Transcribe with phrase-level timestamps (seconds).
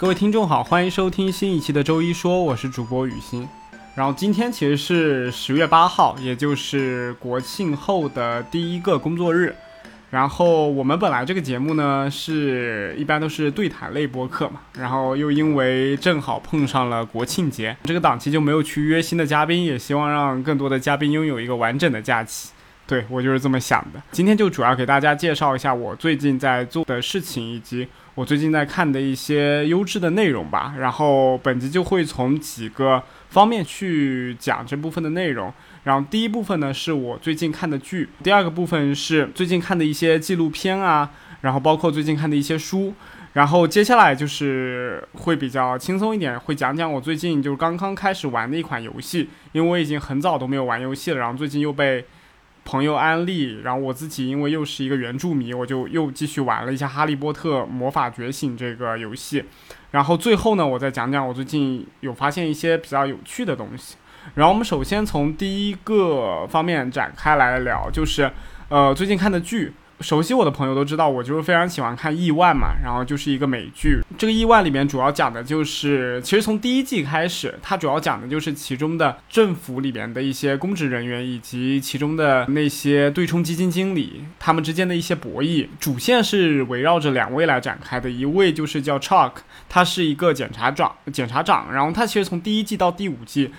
[0.00, 3.46] 各位听众好，欢迎收听新一期的周一说，我是主播雨欣。
[3.94, 9.54] 然后今天其实是十月八号，也就是国庆后的第一个工作日。
[10.08, 22.52] 然后我们本来这个节目呢是一般都是对谈类播客嘛，然后又因为正好碰上了国庆节，这个档期就没有去约新的嘉宾，也希望让更多的嘉宾拥有一个完整的假期。
[22.86, 24.02] 对我就是这么想的。
[24.10, 27.86] 今天就主要给大家介绍一下我最近在做的事情，以及
[28.20, 30.74] 我最近在看的一些优质的内容吧。
[30.78, 35.50] 然后本集就会从几个方面去讲这部分的内容。
[35.84, 42.92] 然后第一部分呢是我最近看的剧，第二个部分是最近看的一些纪录片啊，然后包括最近看的一些书。
[43.32, 52.04] 然后接下来就是会比较轻松一点，会讲讲我最近就是刚刚开始玩的一款游戏，因为我已经很早都没有玩游戏了，然后最近又被。
[52.70, 59.44] 朋友安利，然后我自己因为又是一个原著迷，我就又继续玩了一下《哈利波特魔法觉醒》这个游戏。
[59.90, 63.96] 然后最后呢，我再讲讲我最近有发现一些比较有趣的东西。
[64.36, 68.30] 然后我们首先从第一个方面展开来聊，就是
[68.68, 69.72] 呃最近看的剧。
[70.00, 74.00] 熟悉我的朋友都知道，我就是非常喜欢看《亿万》嘛，然后就是一个美剧。
[74.16, 85.68] 这个《亿万》里面主要讲的就是，其实从第一季开始，它主要讲的就是其中的政府里面的一些公职人员以及其中的那些对冲基金经理他们之间的一些博弈。
[85.78, 89.32] 主线是围绕着两位来展开的，一位就是叫 Chuck，
[89.68, 93.52] 他是一个检察长，检察长，然后他其实从第一季到第五季，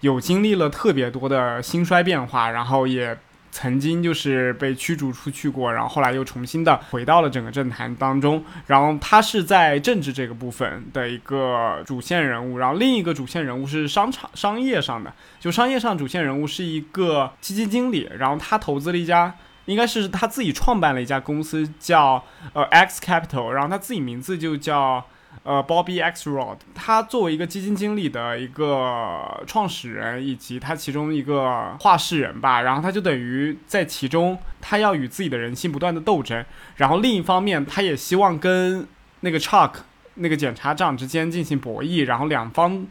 [0.00, 3.16] 有经历了特别多的兴衰变化，然后也。
[3.58, 8.44] 曾经就是被驱逐出去过，然后后来又重新的回到了整个政坛当中。
[8.66, 25.02] 然后他是在政治这个部分的一个主线人物，然后另一个主线人物是商场商业上的，就商业上主线人物是一个基金经理，然后他投资了一家，应该是他自己创办了一家公司叫呃 X Capital，然后他自己名字就叫。
[25.46, 38.84] 呃，Bobby Xrod，他作为一个基金经理的一个创始人，以及他其中一个话事人吧，然后他就等于在其中，他要与自己的人性不断的斗争，然后另一方面，他也希望跟
[39.20, 39.70] 那个 Chuck
[40.14, 42.84] 那个检察长之间进行博弈，然后两方。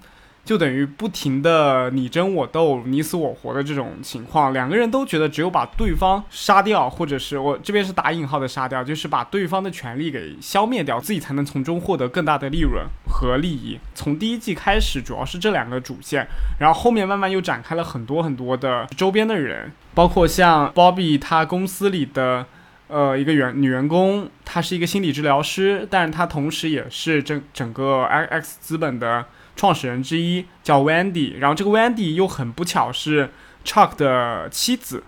[0.45, 13.79] 就等于不停的你争我斗、你死我活的这种情况，两个人都觉得只有把对方杀掉，或者是我这边是打引号的杀掉，就是把对方的权利给消灭掉，自己才能从中获得更大的利润和利益。
[13.95, 16.28] 从第一季开始，主要是这两个主线，
[16.59, 22.45] 然后后面慢慢又展开了很多很多的周边的人，包括像 Bobby 他公司里的
[22.88, 29.25] 呃一个员女员工，她是一个心理治疗师，但是她同时也是整整个 X 资本的。
[29.55, 33.29] 创始人之一叫 Wendy，然后这个 Wendy 又很不巧是
[33.63, 35.03] Chuck 的妻子，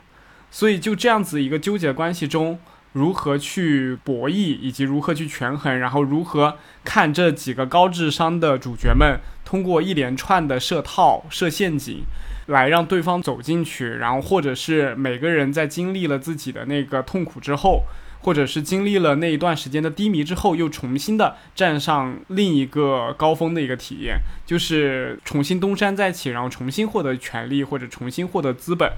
[0.49, 2.59] 所以就这样子一个纠结关系中，
[2.93, 12.03] 如何去博弈，以及如何去权衡，然后如何看这几个高智商的主角们通过一连串的设套、设陷阱，
[12.45, 17.83] 来让对方走进去，然后或者是每个人在经历了自己的那个痛苦之后。
[18.21, 28.91] 或者是经历了那一段时间的低迷之后，又重新的站上另一个高峰的一个体验，就是重新东山再起，然后重新获得权利或者重新获得资本，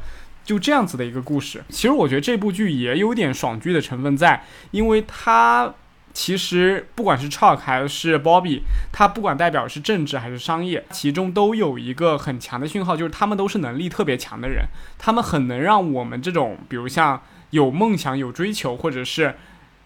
[0.43, 1.63] 就这样子的一个故事。
[1.69, 5.71] 其实我觉得这部剧也有点爽剧的成分在，因为它
[6.11, 14.65] 其实不管是 Chuck 还是 Bobby，它不管代表是政治还是商业，其中都有一个很强的讯号，就是他们都是能力特别强的人，
[14.97, 17.21] 他们很能让我们这种，比如像。
[17.51, 19.35] 有梦想、有追求，或者是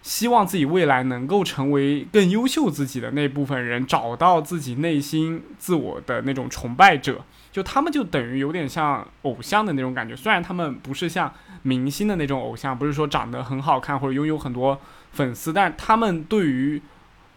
[0.01, 10.13] 希望自己未来能够成为更优秀自己的那部分人，找到自己内心自我的那种崇拜者，就他们就等于有点像偶像的那种感觉。
[10.13, 14.77] 虽然他们不是像明星的那种偶像，不是说长得很好看或者拥有很多
[15.13, 16.81] 粉丝，但他们对于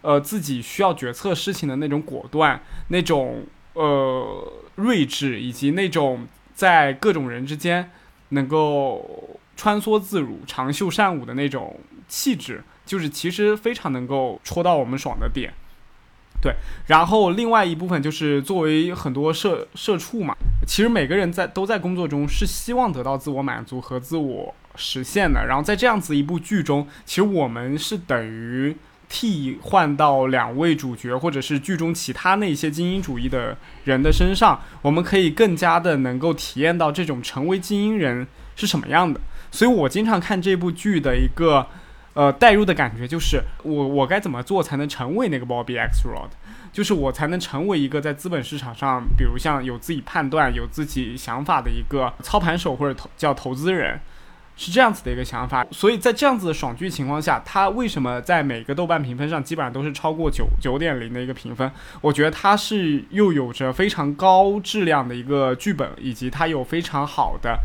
[0.01, 3.45] 呃自己需要决策事情的那种果断、那种
[3.75, 7.89] 呃睿智，以及那种在各种人之间
[8.29, 9.36] 能够。
[9.57, 11.77] 穿梭自如、长袖善舞的那种
[12.07, 15.51] 气质，就是其实非常能够戳到我们爽的点。
[16.39, 16.53] 对，
[16.85, 20.35] 然后另外一部分就是作为很多社社畜嘛，
[20.67, 25.47] 其实每个人在都在工作中是希望得到自我满足和自我实现的。
[25.47, 28.77] 然后在这样子一部剧中，其实我们是等于
[29.09, 39.19] 替换到两位主角或者是剧中其他那些精英主义的人的身上，我们可以更加的能够体验到这种成为精英人是什么样的。
[39.57, 41.65] 所以我经常看这部剧的一个，
[42.13, 46.29] 呃，代入的感觉就是，我我该怎么做才能成为那个 Bobby Xrod，
[46.71, 53.99] 就是我才能成为一个在资本市场上，比如像有自己判断、有自己想法的一个操盘手或者投叫投资人，
[54.55, 55.65] 是这样子的一个想法。
[55.71, 61.71] 所以在这样子的爽剧情况下，它为什么在每个豆瓣评分上基本上都是超过九九点零的一个评分？
[62.01, 67.57] 我觉得它是又有着非常高质量的一个剧本，以及它有非常好的。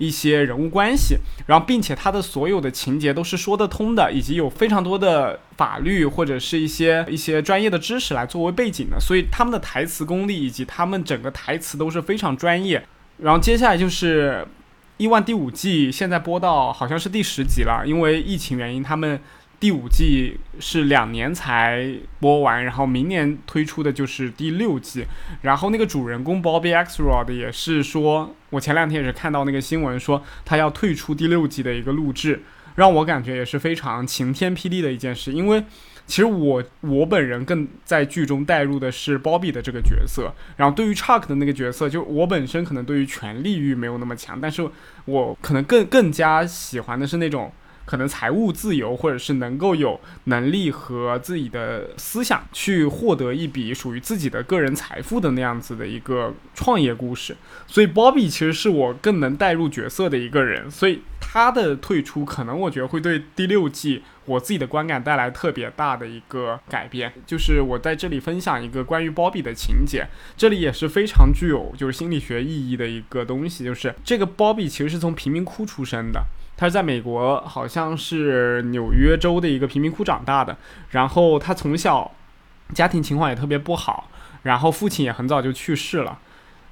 [0.00, 12.82] 一些人物关系，然后并且他的所有的情节都是说得通的，以及有非常多的法律或者是一些一些专业的知识来作为背景的，所以他们的台词功力以及他们整个台词都是非常专业。
[13.18, 14.44] 然后接下来就是
[14.96, 19.20] 《亿万》第五季，现在播到好像是第十集了，因为疫情原因，他们。
[19.60, 25.04] 第五季是两年才播完，然后明年推出的就是第六季。
[25.42, 32.42] 然后那个主人公 Bobby x r o d 也是说，我前两天也是看到那个新闻说他要退出第六季的一个录制，
[32.76, 35.30] 让我感觉也是非常晴天霹雳的一件事。
[35.30, 35.62] 因为
[36.06, 44.66] 其实我我本人更在剧中带入的是 Bobby 的这个角色，然后对于 Chuck 的那个角色，就我本身可能对于权力欲没有那么强，但是
[45.04, 47.52] 我可能更更加喜欢的是那种。
[47.90, 67.12] 可能财务自由，或者是能够有能力和自己的思想去获得一笔属于自己的个人财富的那样子的一个创业故事，所以 Bobby 其实是我更能带入角色的一个人，所以他的退出可能我觉得会对第六季我自己的观感带来特别大的一个改变。
[67.26, 70.06] 就是我在这里分享一个关于 Bobby 的情节，
[70.36, 76.24] 这里也是非常具有就是心理学意义的一个东西，就是这个 Bobby 其实是从贫民窟出生的。
[76.60, 80.54] 他是在美国，好像是纽约州的一个贫民窟长大的。
[80.90, 82.12] 然后他从小
[82.74, 84.10] 家庭情况也特别不好，
[84.42, 86.18] 然后父亲也很早就去世了。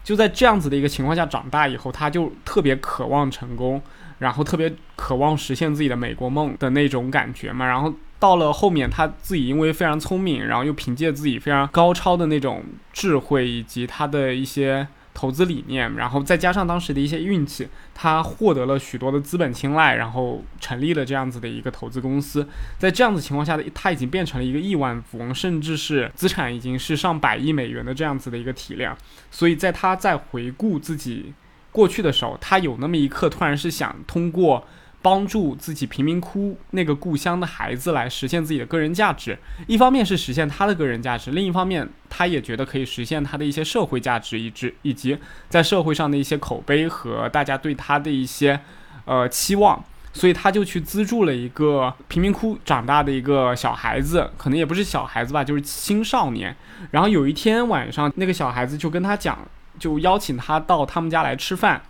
[0.05, 3.81] 就在这样子的一个情况下长大以后，他就特别渴望成功，
[4.19, 7.64] 然后特别渴望实现自己的美国梦的那种感觉嘛。
[7.64, 12.62] 然后到了后面，他自己因为非常聪明，然后又凭借自己非常高超的那种
[12.93, 14.87] 智慧以及他的一些。
[15.18, 22.46] 投资理念，然后再加上当时的一些运气，他获得了许多的资本青睐，然后成立了这样子的一个投资公司。
[22.78, 28.96] 在这样子情况下的，他已经变成了一个亿万富翁，甚至是资产已经是上百亿美元的这样子的一个体量。
[29.28, 31.34] 所以在他在回顾自己
[31.72, 34.64] 过去的时候，他有那么一刻突然是想通过。
[35.08, 45.16] 帮助自己贫民窟那个故乡的孩子来实现自己的个人价值，一方面是实现他的个人价值，另一方面他也觉得可以实现他的一些社会价值，以及以及
[45.49, 48.60] 在社会上的一些口碑和大家对他的一些
[49.06, 49.82] 呃期望，
[50.12, 56.54] 所以他就去资助了一个贫民窟长大的一个小孩子，可能也不是小孩子吧，就是青少年。
[56.90, 59.38] 然后有一天晚上，那个小孩子就跟他讲，
[59.78, 61.81] 就邀请他到他们家来吃饭。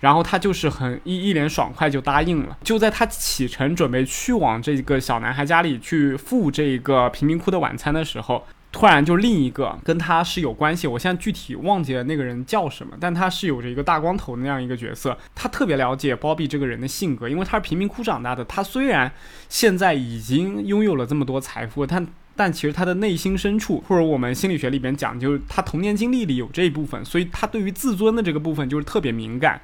[0.00, 2.58] 然后他就是很一一脸爽快就答应了。
[2.62, 15.16] 就在他启程准备去往这个小男孩家里去付这个贫民窟的晚餐的时候，突然就另一个跟他是有关系，我现在具体忘记了那个人叫什么，但他是有着一个大光头那样一个角色。
[15.34, 18.44] 他特别了解包庇这个人的性格，因为他是贫民窟长大的。
[18.44, 19.10] 他虽然
[19.48, 22.06] 现在已经拥有了这么多财富，但
[22.36, 29.60] 但其实他的内心深处，或者我们心理学里边讲，就是他童年经历里有这一部分，所以他对于自尊的这个部分就是特别敏感。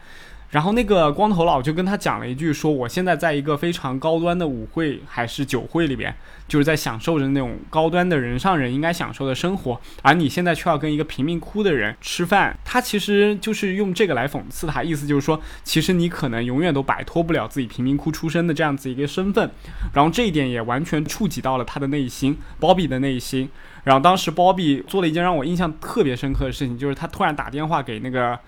[0.51, 6.15] 然后那个光头佬就跟他讲了一句，说我现在在一个非常高端的舞会还是酒会里边，
[6.47, 12.57] 就是在享受着那种高端的人上人应该享受的生活，而你现在却要跟一个贫民窟的人吃饭。
[12.65, 19.51] 他其实就是用这个来讽刺他，意思就是说，其实你可能永远都摆脱不了自己贫民窟出身的这样子一个身份。
[19.93, 23.51] 然后这一点也完全触及到了他的内心，鲍比的内心。
[23.83, 28.39] 然后当时鲍比做了一件让我印象特别深刻的事情，就是他突然打电话给那个。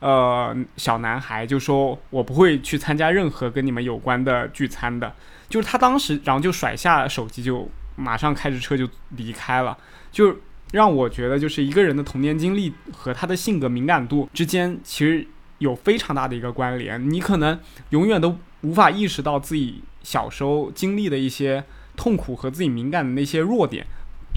[0.00, 5.12] 呃，小男孩就说：“我不会去参加任何跟你们有关的聚餐的。”
[5.48, 9.76] 就是他当时，然后就甩下手机，就马上开着车就离开了。
[10.12, 10.36] 就
[10.72, 15.26] 让我觉得，就是一个人的童年经历和他的性格敏感度之间，其实
[15.58, 17.10] 有非常大的一个关联。
[17.10, 17.58] 你可能
[17.90, 21.64] 永远都无法意识到自己小时候经历的一些
[21.96, 23.86] 痛苦和自己敏感的那些弱点。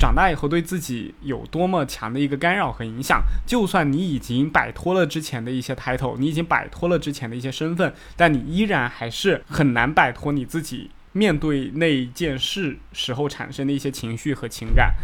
[0.01, 3.21] 长大以后对自己有多么强的一个干扰和影响？
[3.45, 14.95] 就算你已经摆脱了之前的一些 title，你已经摆脱了之前的一些身份，但你依然还是很难摆脱你自己面对那一件事时候产生的一些情绪和情感。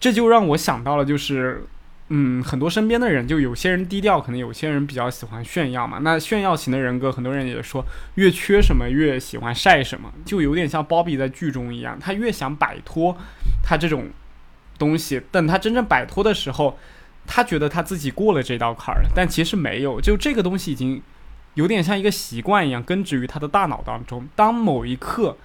[0.00, 1.64] 这就让我想到了，就是，
[2.08, 5.98] 嗯，很多身边的人，就有些人低调，可能有些人比较喜欢炫耀嘛。
[6.00, 13.14] 那炫耀型的人格，很多人也说，越缺什么越喜欢晒什么，就有点像鲍比在剧中一样，他越想摆脱
[13.62, 14.08] 他这种。
[14.78, 16.78] 东西，等他真正摆脱的时候，
[17.26, 20.00] 他觉得他自己过了这道坎儿了，但其实没有。
[20.00, 21.02] 就这个东西已经
[21.54, 24.28] 有点像一个习惯一样，根植于他的大脑当中。
[24.36, 25.36] 当某一刻，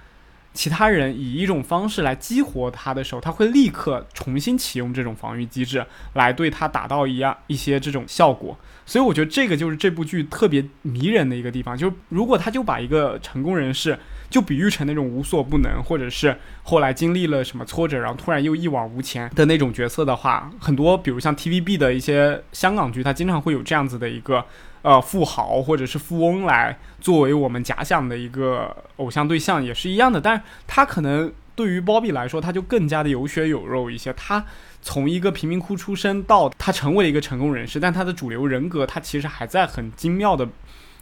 [0.52, 8.56] 其他人以一种方式来激活他的时候，他会立刻重新启用这种防御机制，来对他达到一样一些这种效果。
[8.86, 13.98] 所以我觉得这个就是这部剧特别迷人的一个地方，就是如果他就把一个成功人士
[14.34, 24.44] 就比喻成那种无所不能，或者是后来经历了什么挫折，然后突然又一往无前的那种角色的话，很多比如像 TVB 的一些香港剧，它经常会有这样子的一个
[24.82, 30.20] 呃富豪或者是富翁来作为我们假想的一个偶像对象，也是一样的。
[30.20, 34.44] 但是他可能对于 Bobby 来说，他就更加的有血有肉一些，他。
[34.86, 40.46] 从一个贫民窟出身到他成为一个成功人士，但他的主流人格他其实还在很精妙的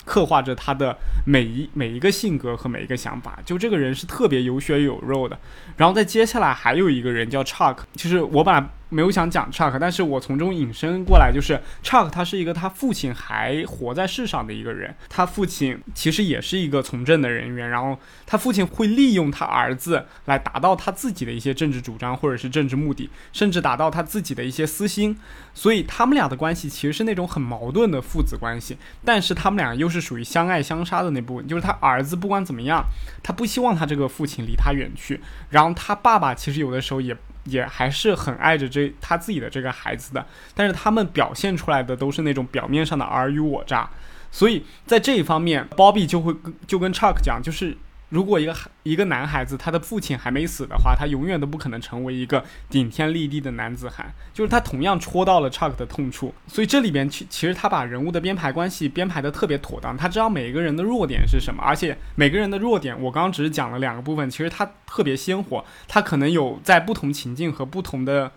[0.05, 3.39] 刻画着他的每一每一个性格和每一个想法。
[3.45, 5.39] 就这个人是特别有血有肉的。
[5.77, 8.71] 然后在接下来还有一个人叫 Chuck，就是我把。
[8.93, 25.19] 没有想讲 Chuck，但是我从中引申过来，就是 Chuck 他是一个他父亲还活在世上的一个人，他父亲其实也是一个从政的人员，然后他父亲会利用他儿子来达到他自己的一些政治主张或者是政治目的，甚至达到他自己的一些私心，
[25.55, 32.85] 所以他们俩的关系其实是那种很矛盾的父子关系，但是他们俩又是属于相爱相杀的那部分，就是他儿子不管怎么样，
[33.23, 37.17] 他不希望他这个父亲离他远去，然后他爸爸其实有的时候也。
[37.45, 43.89] 也还是很爱着这他自己的这个孩子的，但是他们表现出来的都是那种表面上的尔虞我诈，
[44.31, 47.77] 所以在这一方面，Bobby 就会跟就跟 Chuck 讲，就是。
[48.13, 54.13] 如果一个孩一个男孩子他的父亲还没死的话，他永远都不可能成为一个顶天立地的男子汉。
[54.35, 59.97] 就是他同样戳到了 Chuck 的痛处，所以这里边其其实他把人物的编排关系编排的特别妥当。
[59.97, 68.31] 他知道每一个人的弱点是什么，而且每个人的弱点，我刚刚只是讲了两个部分，其实他特别鲜活，他可能有在不同情境和不同的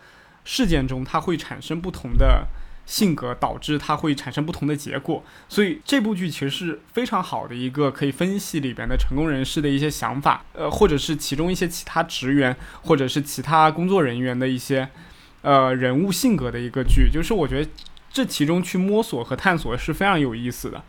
[0.45, 2.47] 事件中，他会产生不同的。
[2.85, 14.87] 性格导致它会产生不同的结果，所以这部剧其实是非常好的一个可以分析里边的成功人士的一些想法，呃，或者是其中一些其他职员或者是其他工作人员的一些
[15.41, 17.69] 呃人物性格的一个剧，就是我觉得
[18.11, 20.83] 这其中去摸索和探索是非常有意思的。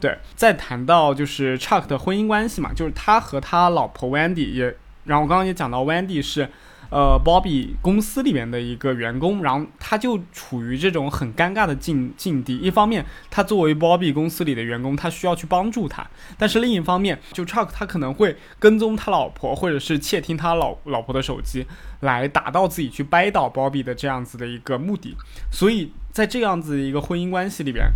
[0.00, 6.50] 对，再谈到就是 Chuck 的婚姻关系嘛，就是他和他老婆 Wendy 也，然后我刚刚也讲到 Wendy 是。
[6.90, 12.56] 呃，Bobby 公司里面的一个员工，然后他就处于这种很尴尬的境境地。
[12.56, 16.04] 一方面，他作为 Bobby 公司里的员工，他需要去帮助他；
[16.38, 21.66] 但是另一方面，就 Chuck 他可能会跟踪他老婆，或者是窃听他老老婆的手机，
[22.00, 25.14] 来达到自己去掰倒 Bobby 的这样子的一个目的。
[25.50, 27.90] 所以在这样子的一个婚姻关系里边，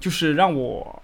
[0.00, 1.03] 就是让我。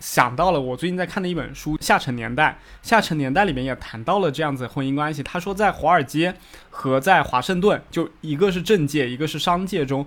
[0.00, 5.22] 想到了我最近在看的一本书《下沉年代》，《下沉年代》里面也谈到了这样子婚姻关系。
[5.22, 6.34] 他说，在华尔街
[6.70, 10.06] 和在华盛顿，就一个是政界，一个是商界中，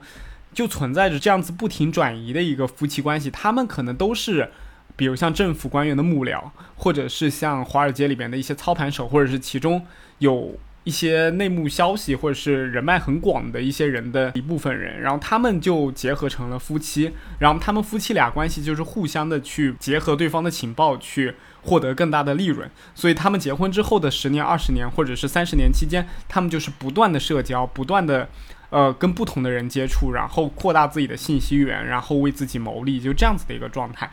[0.53, 3.31] 就存在着这样子不停转移的一个夫妻关系。
[3.31, 4.49] 他们可能都是，
[4.95, 9.85] 比如像政府官员的幕僚，或者是像华尔街里边的一些操盘手，或者是其中
[10.17, 10.57] 有。
[10.83, 22.69] 一些内幕消息，或者是人脉很广的一些人的一部分人，然后他们就结合成了夫妻，然后他们夫妻俩关系就是互相的去结合对方的情报，去获得更大的利润。
[22.93, 28.27] 所以他们结婚之后的十年、二十年，或者是三十年期间，他们就是不断的社交，不断的
[28.69, 34.11] 呃跟不同的人接触，然后扩大自己的信息源，然后为自己谋利，就这样子的一个状态。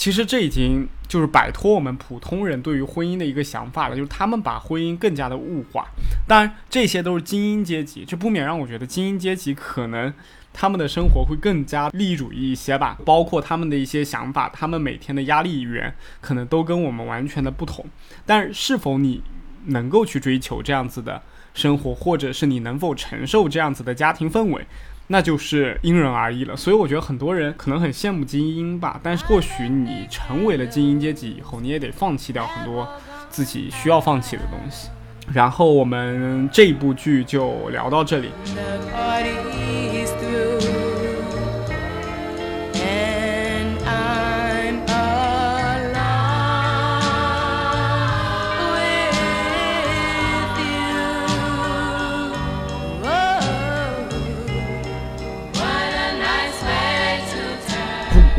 [0.00, 5.86] 其实这已经就是摆脱我们普通人对于婚姻的一个想法了，就是他们把婚姻更加的物化。
[6.26, 10.10] 当然，这些都是精英阶级，这不免让我觉得精英阶级可能
[10.54, 12.96] 他们的生活会更加利益主义一些吧。
[13.04, 17.84] 包括他们的一些想法，他们每天的压力源可能都跟我们完全的不同。
[18.24, 19.22] 但是，是否你
[19.66, 21.20] 能够去追求这样子的
[21.52, 24.66] 生活，或者是你能否承受这样子的家庭氛围？
[25.12, 32.88] 那就是因人而异了，所以我觉得很多人可能很羡慕精英吧，但是或许你成为了精英阶级以后，你也得放弃掉很多
[33.28, 34.88] 自己需要放弃的东西。
[35.34, 38.28] 然后我们这部剧就聊到这里。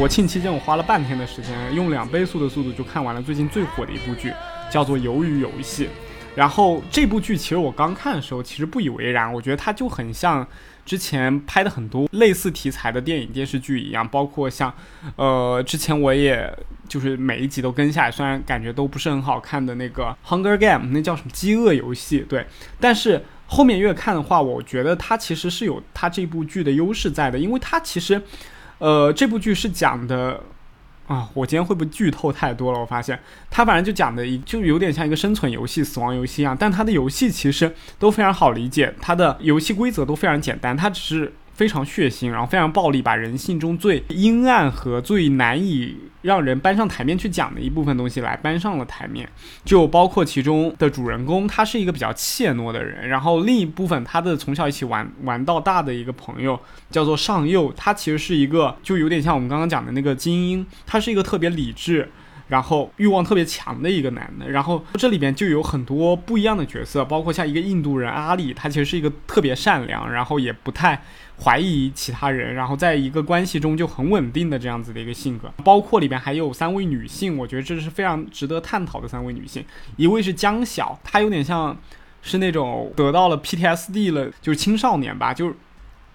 [0.01, 4.33] 国庆期间，我花了半天的时间，用两倍速的速度就看完了最近最火的一部剧，
[4.67, 5.85] 叫做《鱿鱼游戏》。
[6.33, 10.43] 然后这部剧其实我刚看的时候，其实不以为然，我觉得它就很像
[10.83, 14.73] 之前拍的很多类似题材的电影电视剧一样，包括像，
[15.17, 16.51] 呃，之前我也
[16.89, 22.21] 就是每一集都跟下来，虽然感觉都不是很好看的那个《Hunger Game》，那叫什么《饥饿游戏》？
[22.27, 22.47] 对，
[22.79, 28.19] 但是后面越看的话，我觉得它其实是有它这部剧的优势在的，因为它其实。
[28.81, 30.41] 呃，这部剧是讲的，
[31.07, 32.79] 啊，我今天会不会剧透太多了？
[32.79, 33.19] 我发现
[33.51, 41.33] 它反正就讲的就有点像一个生存游戏、死亡游戏一样，但它的游戏其实都非常好理解，它的游戏规则都非常简单，它只是。
[41.53, 49.27] 非常血腥，然后非常暴力，把人性中最阴暗和最难以让人搬上台面去讲的一部分东西来搬上了台面，
[49.65, 56.59] 就包括其中的主人公，他是一个比较怯懦的人，然后另一部分他的从小一起玩玩到大的一个朋友
[56.89, 62.09] 叫做上佑，他其实是一个就有点像我们刚刚讲的那个精英，他是一个特别理智。
[62.47, 71.01] 然后欲望特别强的一个男的，然后这里边就有很多不一样的角色，包括像一个印度人阿里，他其实是一个特别善良，然后也不太
[71.43, 75.51] 怀疑其他人，然后在一个关系中就很稳定的这样子的一个性格。
[75.63, 79.65] 包括里边还有三位女性，我觉得这是非常值得探讨的三位女性。
[79.97, 81.75] 一位是江晓，她有点像
[82.21, 85.55] 是那种得到了 PTSD 了，就是青少年吧，就是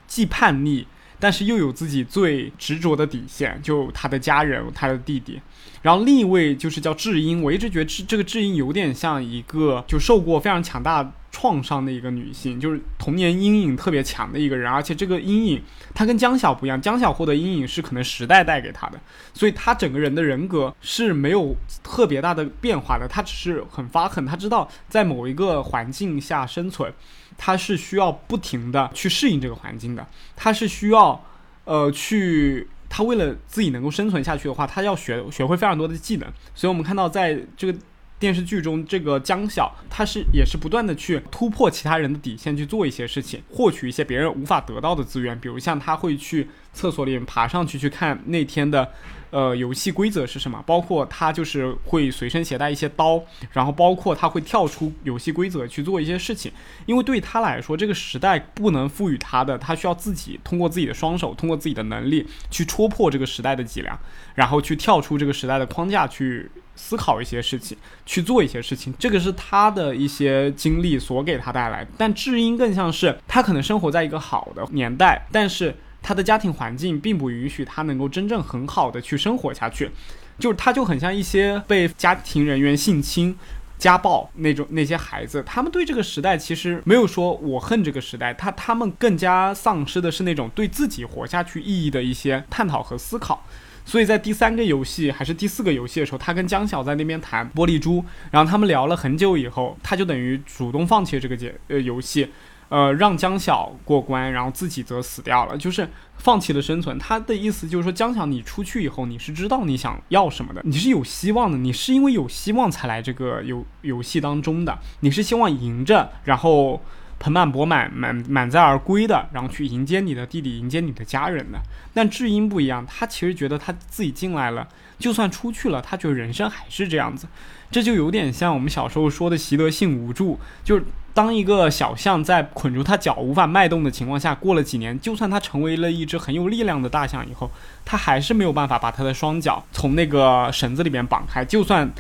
[0.07, 0.87] 既叛逆。
[1.19, 5.41] 但是又有自己最执着的底线，就他的家人，他的弟弟。
[5.83, 14.71] 然后另一位就是叫智英，我一直觉得智这个智英有点像一个就受过非常强大创伤的一个女性，就是童年阴影特别强的一个人。
[14.73, 15.63] 而且这个阴影，
[15.95, 18.99] 她跟江晓不一样，江晓获得阴影是可能时代带给她的，
[19.35, 26.93] 所以她整个人的人格是没有特别大的变化的，她只是很发狠，她知道在某一个环境下生存。
[27.39, 31.23] 她是需要不停的去适应这个环境的，她是需要，
[31.65, 36.27] 呃，去他为了自己能够生存下去的话，他要学学会非常多的技能。
[36.55, 37.79] 所以我们看到在这个
[38.19, 48.93] 电视剧中，这个江晓他是也是不断的去突破其他人的底线去做一些事情，获取一些别人无法得到的资源，比如像他会去厕所里面爬上去去看那天的。
[49.31, 50.63] 呃，游戏规则是什么？
[50.65, 53.21] 包括他就是会随身携带一些刀，
[53.51, 56.51] 然后包括他会跳出游戏规则去做一些事情。
[56.87, 63.99] 因为对他来说，这个时代不能赋予他的，他需要自己通过自己的双手，通过自己的能力去戳破这个时代的脊梁，
[64.37, 68.95] 然后去跳出这个时代的框架，去思考一些事情，去做一些事情。
[68.99, 71.85] 这个是他的一些经历所给他带来。
[71.99, 75.75] 但智英更像是他可能生活在一个好的年代，但是。
[76.03, 79.91] 他的家庭环境并不允许他能够真正很好的去生活下去，
[80.39, 83.37] 就是他就很像一些被家庭人员性侵、
[83.77, 93.45] 家暴那种那些孩子，他们对这个时代其实没有说我恨这个时代，他他们更加丧失的是那种对自己活下去意义的一些探讨和思考。
[93.87, 102.29] 所以在第三个游戏还是第四个游戏的时候，他跟江晓在那边谈玻璃珠，然后他们聊了很久以后，他就等于主动放弃了这个节呃游戏。
[102.69, 106.99] 呃，让江晓过关，然后自己则死掉了，就是放弃了生存。
[106.99, 116.83] 他的意思就是说，江晓，你出去以后，你是知道你想要什么的，你是有希望的，你是因为有希望才来这个游游戏当中的，你是希望赢着，然后
[117.19, 121.59] 盆满钵满、满满载而归的，然后去迎接你的弟弟，迎接你的家人的。
[121.93, 124.67] 但智英不一样，他其实觉得他自己进来了，
[124.99, 127.27] 就算出去了，他觉得人生还是这样子。
[127.71, 130.85] 这就有点像我们小时候说的习得性无助，就是。
[131.17, 137.51] 当一个小象在捆住它脚无法迈动的情况下，过了几年，就算它成为了一只很有力量的大象以后，
[137.87, 141.43] 它还是没有办法把它的双脚从那个绳子里面绑开。
[141.43, 141.91] 就算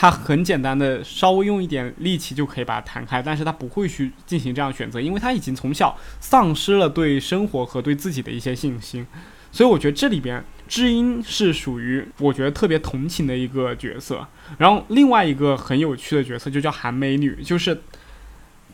[0.00, 9.04] 它很简单的稍微用一点力气就可以把它弹开，但是他不会去进行这样选择，因为他已经从小丧失了对生活和对自己的一些信心。
[9.50, 14.24] 所以我觉得这里边知音是属于我觉得特别同情的一个角色。
[14.58, 17.82] 然后另外一个很有趣的角色就叫韩美女，就是。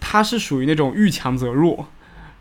[0.07, 1.89] 她是属于那种遇强则弱，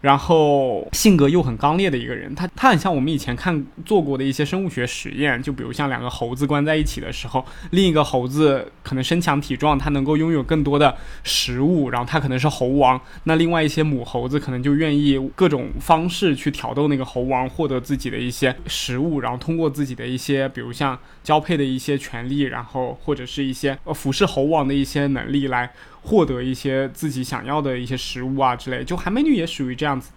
[0.03, 2.35] 然后性格又很刚烈的一个人。
[2.35, 12.99] 他他很像我们以前看做过的一些生物学实验，就比如像两个猴子关在一起的时候，另一个猴子可能身强体壮，它能够拥有更多的食物，然后它可能是猴王。
[13.23, 25.71] 那另外一些母猴子可能就愿意各种方式去挑逗那个猴王，获得自己的一些食物，然后通过自己的一些，比如像交配的一些权利，然后或者是一些呃俯视猴王的一些能力来。
[26.05, 30.11] 获得一些自己想要的一些食物啊之类，就韩美女也属于这样子，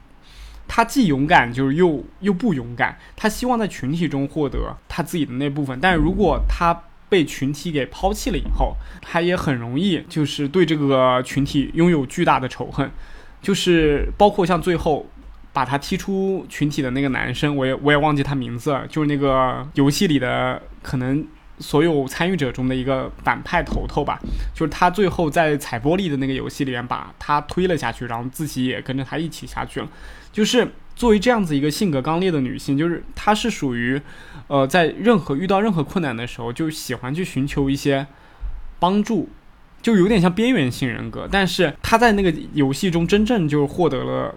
[0.66, 2.98] 她既勇敢，就是又又不勇敢。
[3.14, 12.90] 她希望在群体中获得她自己的那部分，但如果她被群体给抛弃了以后，她也很容易就是对这个群体拥有巨大的仇恨。
[13.40, 15.08] 就是包括像最后
[15.52, 21.24] 把她踢出群体的那个男生，我也我也忘记他名字，了，就是那个游戏里的可能。
[21.58, 24.20] 所有参与者中的一个反派头头吧，
[24.54, 29.88] 就是他最后在踩玻璃的那个游戏里面把他推了下去，然后自己也跟着他一起下去了。
[30.32, 34.00] 就是作为这样子一个性格刚烈的女性，就是她是属于，
[34.48, 38.06] 呃，在任何遇到任何困难的时候，就喜欢去寻求一些
[38.78, 39.28] 帮助，
[39.80, 41.26] 就有点像边缘性人格。
[41.30, 44.34] 但是她在那个游戏中真正就获得了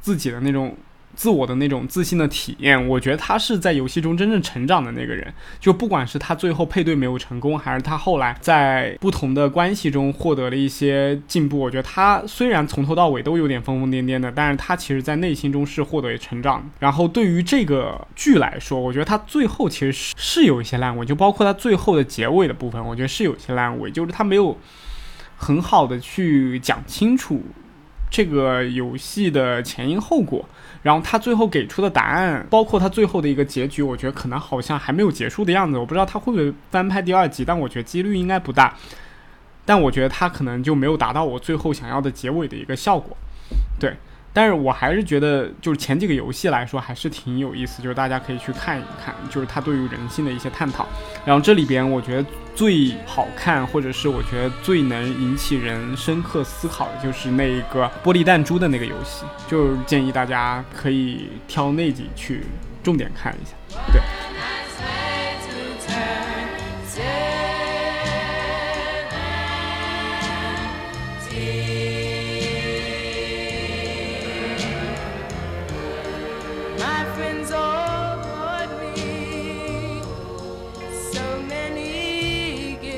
[0.00, 0.76] 自己的那种。
[1.14, 5.32] 自我的那种自信的体验，我觉得他是在游戏中真正成长的那个人。
[5.60, 16.68] 就不管是他最后配对没有成功，还是他后来在不同的关系中获得了一些进步，我觉得他虽然从头到尾都有点疯疯癫癫的，但是他其实在内心中是获得成长。
[16.78, 24.58] 然后对于这个剧来说，我觉得他最后其实是是有一些烂尾，就包括他最后的结尾的部分，我觉得是有些烂尾，就是他没有
[25.36, 27.42] 很好的去讲清楚
[28.10, 30.48] 这个游戏的前因后果。
[30.82, 35.78] 然后他最后给出的答案，包括他最后的一个结局，我觉得可能好像还没有结束的样子。
[35.78, 38.74] 我不知道他会不会翻拍第二集，但我觉得几率应该不大。
[39.64, 43.16] 但我觉得他可能就没有达到我最后想要的结尾的一个效果，
[43.78, 43.94] 对。
[44.34, 50.86] 但是我还是觉得，就是前几个游戏来说，还是挺有意思，就是大家可以去看一看，就是它对于人性的一些探讨。
[51.24, 62.42] 然后这里边我觉得最好看，或者是我觉得最能引起人深刻思考的，就是那一个玻璃弹珠的那个游戏，就是建议大家可以挑那集去
[62.82, 63.52] 重点看一下，
[63.92, 64.31] 对。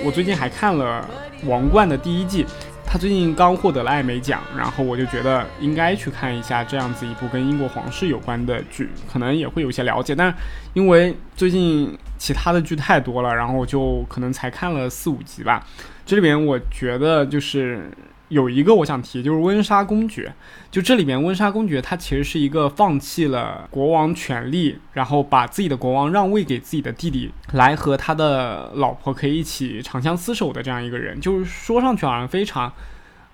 [0.05, 1.09] 我最近还看了
[1.49, 2.45] 《王冠》的第一季，
[2.85, 10.15] 他最近刚获得了艾美奖，然后我就觉得应该去看一下这样子一部跟英国皇室有关的剧，可能也会有些了解。
[10.15, 10.33] 但
[10.75, 15.67] 因为最近其他的剧太多了，然后我就可能才看了四五集吧。
[16.05, 17.91] 这里边我觉得就是。
[18.35, 20.35] 有一个我想提，就是温莎公爵。
[20.71, 31.21] 就这里面，温莎公爵他其实是一个放弃了国王权利，然后把自己的国王让位给自己的弟弟，来和他的老婆可以一起长相厮守的这样一个人。
[31.21, 32.73] 就是说上去好像非常。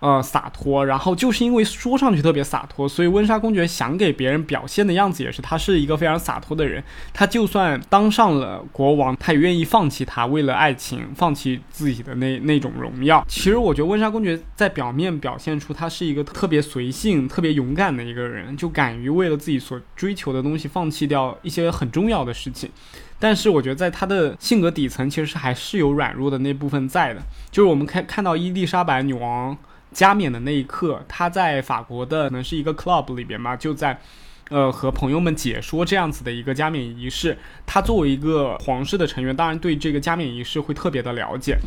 [0.00, 6.82] 呃，洒脱，然后就是因为说上去特别洒脱，所以温莎公爵想给别人表现的样子也是，他是一个非常洒脱的人。
[7.12, 13.22] 他就算当上了国王，他也愿意放弃他，为了爱情放弃自己的那那种荣耀。
[13.28, 22.70] 其实我觉得温莎公爵在表面表现出他是一个特别随性、特别勇敢的一个人，就敢于为了自己所追求的东西放弃掉一些很重要的事情。
[23.18, 27.20] 但是我觉得在他的性格底层，其实还是有软弱的那部分在的。
[27.50, 29.54] 就是我们看看到伊丽莎白女王。
[29.92, 34.00] 加冕的那一刻，他在法国的可能是一个 club 里边嘛，就在，
[34.48, 37.36] 呃，和朋友们解说这样子的一个加冕仪式。
[37.66, 41.58] 他作为一个皇室的成员，当然对这个加冕仪式会特别的了解，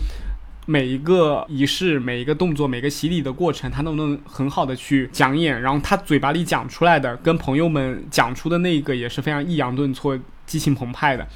[0.65, 5.62] 每一个仪式、每一个动作、每个洗礼的过程，他都能很好的去讲演。
[5.62, 11.27] 然后他嘴巴里讲出来的，跟朋友们讲出的那个也是非常抑扬顿挫、激情澎湃的。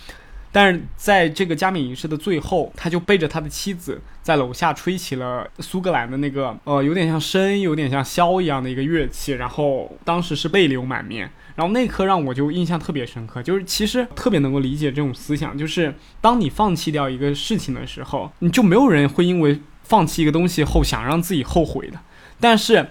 [0.57, 11.29] 但是在这个加冕仪式的最后，他就背着他的妻子在楼下吹起了苏格兰的那个呃，有点像笙、有点像箫一样的一个乐器，然后当时是泪流满面。
[11.53, 21.99] 然后那刻让我就印象特别深刻，就是其实特别能够理解这种思想，就是当你放弃掉一个事情的时候，你就没有人会因为放弃一个东西后想让自己后悔的，
[22.39, 22.87] 但是。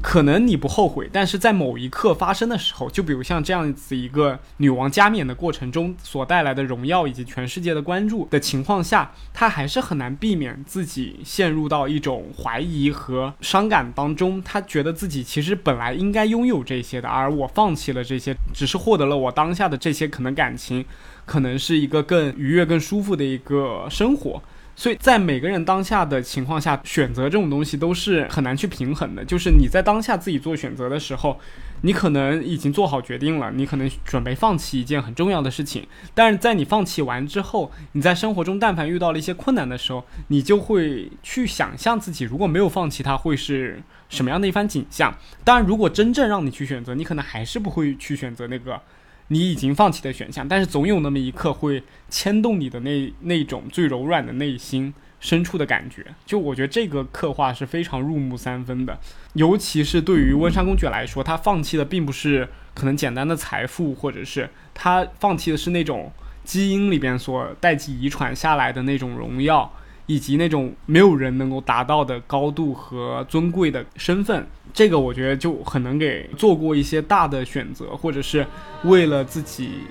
[0.00, 14.40] 可能你不后悔，但是在某一刻发生的时候，就比如像这样子一个女王加冕的过程中所带来的荣耀以及全世界的关注的情况下，她还是很难避免自己陷入到一种怀疑和伤感当中。
[14.42, 20.84] 她觉得自己其实本来应该拥有这些的，而我放弃了这些，只是获得了我当下的这些可能感情，
[21.26, 24.42] 可能是一个更愉悦、更舒服的一个生活。
[24.78, 29.24] 所以在每个人当下的情况下，选择这种东西都是很难去平衡的。
[29.24, 31.40] 就是你在当下自己做选择的时候，
[31.80, 35.84] 你可能已经做好决定了，你可能准备放弃一件很重要的事情。
[36.14, 45.12] 但是在你放弃完之后，你在生活中但凡遇到了一些困难的时候，你就会去想象自己如果没有放弃它会是什么样的一番景象。
[45.42, 48.80] 当然，如果真正让你去选择，你可能还是不会去选择那个。
[49.28, 56.04] 你已经放弃的选项，但是总有那么一刻会牵动你的那那种最柔软的内心深处的感觉。
[56.24, 58.98] 就我觉得这个刻画是非常入木三分的，
[59.34, 66.10] 尤其是对于温莎公爵来说，他放弃的并不是可能简单的财富，或者是他放弃的是那种
[66.44, 69.70] 基因里边所代际遗传下来的那种荣耀。
[70.08, 78.46] 以及那种没有人能够达到的高度和尊贵的身份，这个我觉得就很能给做过一些大的选择，或者是
[78.84, 79.82] 为了自己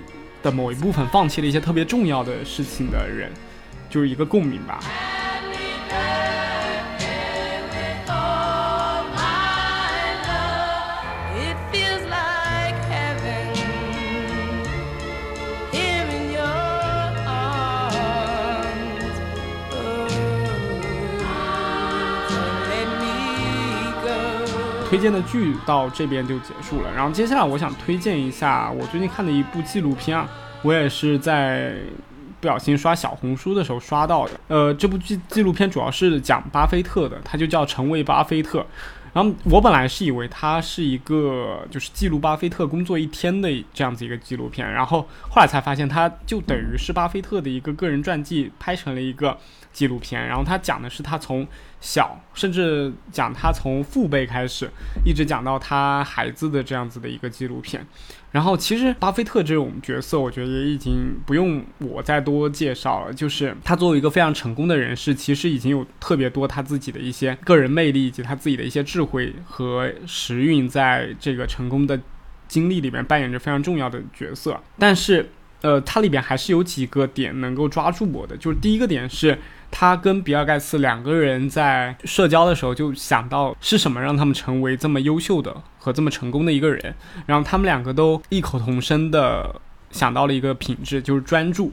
[0.41, 3.31] 的某一部分放弃了一些特别重要的事情的人，
[3.91, 4.79] 就是一个共鸣吧。
[24.87, 26.89] 推荐的剧到这边就结束了。
[26.95, 30.27] 然后接下来我想推荐一下我最近看的一部纪录片啊，
[30.61, 31.75] 我也是在
[32.39, 34.39] 不小心刷小红书的时候刷到的。
[34.47, 38.59] 呃，这部纪纪录片主要是讲巴菲特的，它就叫《成为巴菲特》。
[39.13, 49.35] 然后我本来是以为它是一个就是记录巴菲特工作一天的这样子一个纪录片，然后后来才发现它就等于是巴菲特的一个个人传记拍成了一个
[49.73, 50.27] 纪录片。
[50.27, 51.47] 然后他讲的是他从
[51.79, 54.69] 小，甚至讲他从父辈开始，
[55.05, 57.85] 一直讲到他孩子的这样子的一个纪录片。
[58.31, 63.13] 然后其实巴菲特这种角色，我觉得也已经不用我再多介绍了。
[63.13, 71.99] 就是他作为一个非常成功的人士，其实已经有特别多他自己的一些个人魅力，以及他自己的一些智慧和时运，在这个成功的
[72.47, 74.59] 经历里面扮演着非常重要的角色。
[74.77, 75.29] 但是，
[75.61, 78.35] 呃，它里边还是有几个点能够抓住我的。
[78.35, 79.37] 就是第一个点是。
[79.71, 89.59] 他跟比尔盖茨两个人在社交的时候，就想到是什么让他们成为这么优秀的和这么成功的一个人，然后他们两个都异口同声的
[89.91, 91.71] 想到了一个品质，就是专注。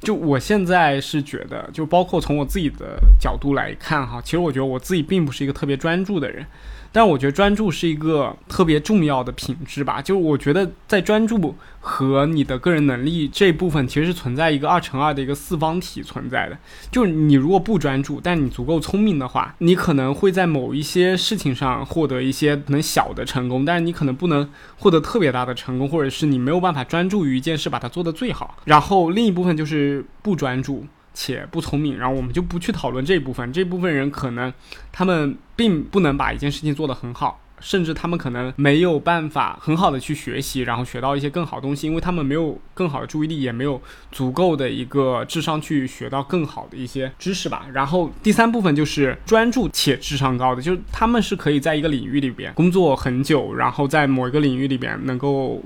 [0.00, 6.44] 就我现在是觉得，就包括从我自己的角度来看哈，其实我觉得我自己并不是一个特别专注的人。
[6.92, 16.58] 但我觉得专注是一个特别重要的品质吧，就是我觉得在专注和你的个人能力这部分，其实是存在一个二乘二的一个四方体存在的。
[16.90, 28.58] 就是你如果不专注，但你足够聪明的话，你可能会在某一些事情上获得一些能小的成功，但是你可能不能获得特别大的成功，或者是你没有办法专注于一件事把它做得最好。
[28.66, 30.86] 然后另一部分就是不专注。
[31.14, 33.52] 且不聪明，然后我们就不去讨论这一部分。
[33.52, 34.52] 这部分人可能
[34.90, 47.66] 他们并不能把一件事情做得很好，甚至他们可能没有办法很好的去学习，然后学到一些更好的东西，因为他们没有更好的注意力，也没有足够的一个智商去学到更好的一些知识吧。
[47.72, 55.62] 然后第三部分就是专注且智商高的，就是他们是可以在一个领域里边工作很久，然后在某一个领域里边能够。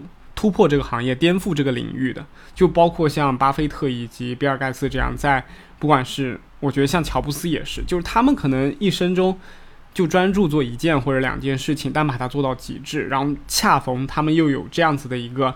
[0.46, 5.44] 突破这个行业，颠覆这个领域的，就包括像巴菲特以及比尔盖茨这样，在
[5.80, 9.36] 不管是我觉得像乔布斯也是，就是他们可能一生中
[9.92, 15.52] 就专注做一件或者两件事情，但把它做到极致，然后恰逢他们又有这样子的一个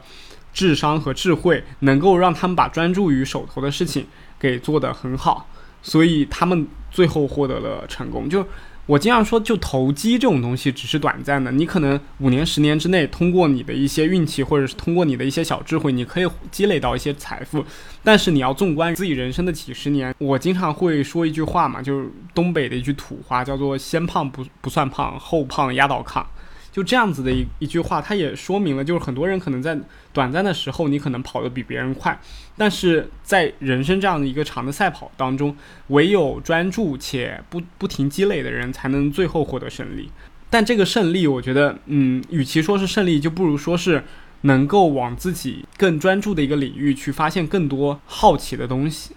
[0.52, 4.04] 智商和智慧，能够让他们把专注于手头的事情
[4.40, 5.48] 给做得很好，
[5.82, 8.28] 所以他们最后获得了成功。
[8.28, 8.44] 就
[8.90, 11.52] 我经常说，就投机这种东西只是短暂的。
[11.52, 17.64] 你可能五年、十年之内，通过你的一些运气，或者是通过你的一些小智慧，你可以积累到一些财富。
[18.02, 26.24] 但是你要纵观自己人生的几十年，我经常会说一句话嘛，就是东北的一句土话，叫做“先胖不不算胖，后胖压倒炕”。
[26.72, 29.78] 就这样子的一一句话，它也说明了，就是很多人可能在
[30.12, 32.18] 短暂的时候，你可能跑得比别人快，
[32.56, 35.56] 但是在人生这样的一个长的赛跑当中，
[35.88, 40.10] 唯有专注且不 不停积累的人，才能最后获得胜利。
[40.48, 44.04] 但这个胜利，我觉得，嗯，与其说是胜利，就不如说是
[44.42, 49.14] 能够往自己更专注的一个领域去发现更多好奇的东西。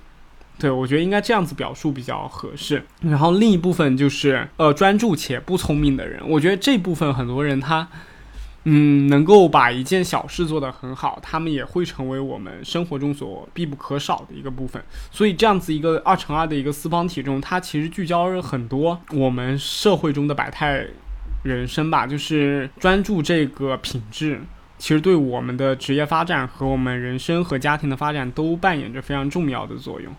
[0.60, 2.84] 对，我觉得应该这样子表述比较合适。
[3.02, 7.88] 然后另一部分就是，呃，专注且不聪明的人，我觉得这部分很多人他，
[8.66, 14.82] 嗯，能够把一件小事做得很好，他们也会成为我们生活中所必不可少的一个部分。
[15.12, 20.86] 所以这样子一个二乘二的一个四方体中，它其实聚焦了很多我们社会中的百态
[21.44, 22.08] 人生吧。
[22.08, 24.40] 就是专注这个品质，
[24.78, 30.14] 其实对我们的职业发展和我们人生和家庭的发展都扮演着非常重要的作用。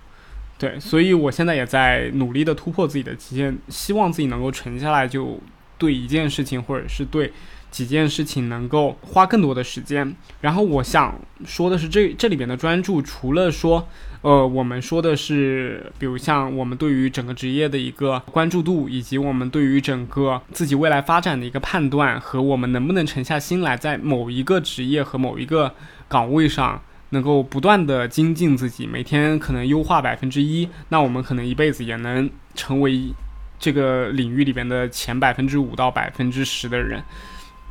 [0.64, 5.38] 对，所以我现在也在努力的突破自己的极限，希望自己能够沉下来，就
[5.77, 7.31] 对一件事情或者是对
[7.70, 10.16] 几件事情能够花更多的时间。
[10.40, 13.87] 然后我想说的是，这这里边的专注，除了说，
[14.22, 25.74] 呃，我们说的是，比如像我们对于整个职业的一个关注度，以及我们对于整个自己未来发展的一个判断，和我们能不能沉下心来，在某一个职业和某一个
[26.09, 26.81] 岗位上。
[27.14, 33.14] 能够不断的精进自己，每天可能优化百分之一，那我们可能一辈子也能成为
[33.59, 37.03] 这个领域里边的前百分之五到百分之十的人。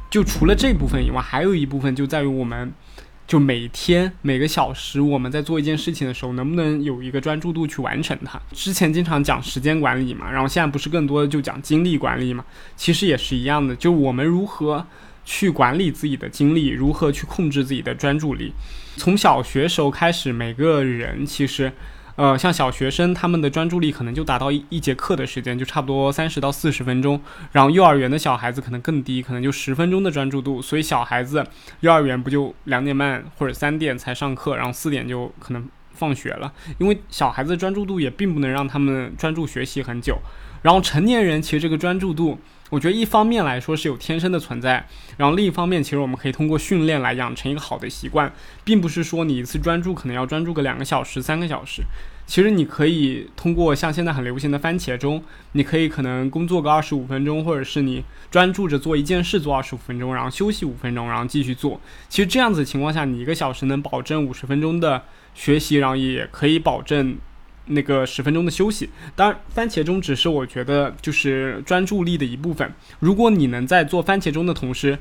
[0.10, 2.74] 就除了这部分以外，还有一部分就在于我们，
[3.28, 8.42] 就每天每个小时我们在做一件事情的时候，能不能有一个专注度去完成它。
[8.52, 12.44] 之前经常讲时间管理嘛，然后现在不是更多的就讲精力管理嘛，
[12.76, 14.88] 其实也是一样的，就我们如何。
[15.26, 18.52] 去管理自己的精力，如何去控制自己的专注力？
[18.96, 21.72] 从小学时候开始，每个人其实，
[22.16, 27.20] 呃，像小学生，他们的专注力可能就达到一一节课的时间，就差不多三十到四十分钟。
[27.52, 30.62] 然后幼儿园的小孩子可能更低，可能就十分钟的专注度。
[30.62, 31.44] 所以小孩子
[31.80, 36.54] 幼儿园不就两点半或者三点才上课，然后四点就可能放学了。
[36.78, 40.20] 因为小孩子的专注度也并不能让他们专注学习很久。
[40.62, 42.40] 然后成年人其实这个专注度。
[42.74, 44.84] 我觉得一方面来说是有天生的存在，
[45.16, 48.34] 然后另一方面，其实我们可以通过训练来养成一个好的习惯，
[48.64, 51.84] 并不是说你一次专注可能要专注个两个小时、三个小时。
[52.26, 61.80] 其实你可以通过像现在很流行的番茄钟，你可以可能工作个二十五分钟，或者是你专注着做一件事做二十五分钟，然后休息五分钟，然后继续做。
[62.10, 65.04] 其实这样子情况下，你一个小时能保证五十分钟的
[65.36, 67.18] 学习，然后也可以保证。
[67.68, 72.74] 那个十分钟的休息，当然，番茄钟只是我觉得就是专注力的一部分。
[73.00, 75.00] 如果你能在做番茄钟的同时，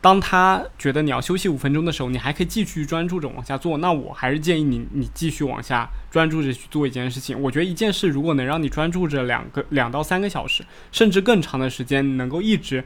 [0.00, 7.38] 当他觉得你要休息五分钟的时候，你还可以继续专注着往下做，那我还是建议你，你继续往下专注着去做一件事情。
[7.40, 12.82] 我觉得一件事如果能让你专注着两个两到三个小时，甚至更长的时间，能够一直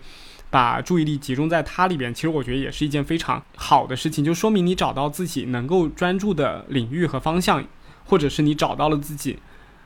[0.51, 7.65] 把注意力集中在它里边，其实我觉得也是一件非常好的事情，就说明你找到自己能够专注的领域和方向。
[8.05, 9.39] 或者是你找到了自己，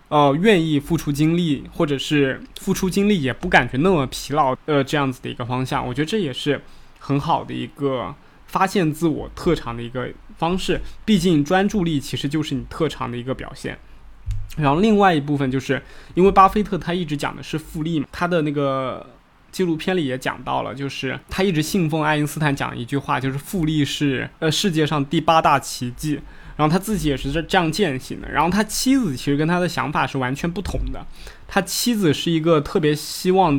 [0.08, 6.60] 呃，愿意付出精力，或者是付出精力也不感觉那么疲劳，呃，这样子的一个方向，我觉得这也是
[6.98, 8.14] 很好的一个
[8.46, 10.80] 发现自我特长的一个方式。
[11.04, 13.78] 毕竟专注力其实就是你特长的一个表现。
[14.56, 15.80] 然后另外一部分就是
[16.14, 19.06] 因为巴菲特他一直讲的是复利嘛，他的那个
[19.52, 26.18] 纪录片里也讲到了，就是他一直信奉爱因斯坦讲一句话，就是复利是呃世界上第八大奇迹。
[26.58, 28.28] 然后他自己也是这这样践行的。
[28.30, 31.06] 然后他妻子其实跟他的想法是完全不同的。
[31.46, 33.58] 他妻子是一个特别希望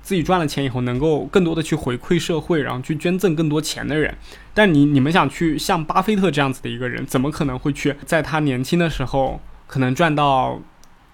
[0.00, 4.16] 自己赚了钱以后能够更多的去回馈社会，然后去捐赠更多钱的人。
[4.54, 10.58] 但你你们想去像巴菲特这样子的一个人，怎么可能会去在他年轻的时候可能赚到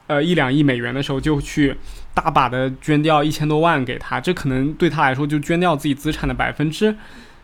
[0.06, 1.74] 呃一两亿美元的时候就去
[2.12, 4.20] 大把的捐掉一千多万给他？
[4.20, 6.94] 这可能对他来说就捐掉自己资产的百分之。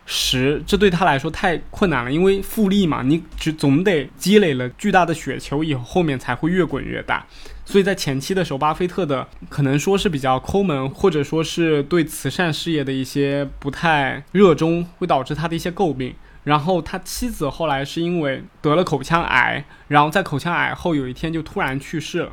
[0.05, 7.25] 十，这对他来说太困难了，因为复利嘛，你只总得积累了巨大的雪球以后，后面才会越滚越大。
[7.63, 16.13] 所以在前期的时候，巴菲特的可能说是比较抠门，或者说是对慈善事业的一些不太热衷，会导致他的一些诟病。
[16.43, 22.31] 然后他妻子后来是因为得了口腔癌，然后在口腔癌后有一天就突然去世了。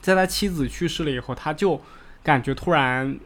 [0.00, 1.80] 在他妻子去世了以后，他就
[2.24, 3.16] 感觉突然。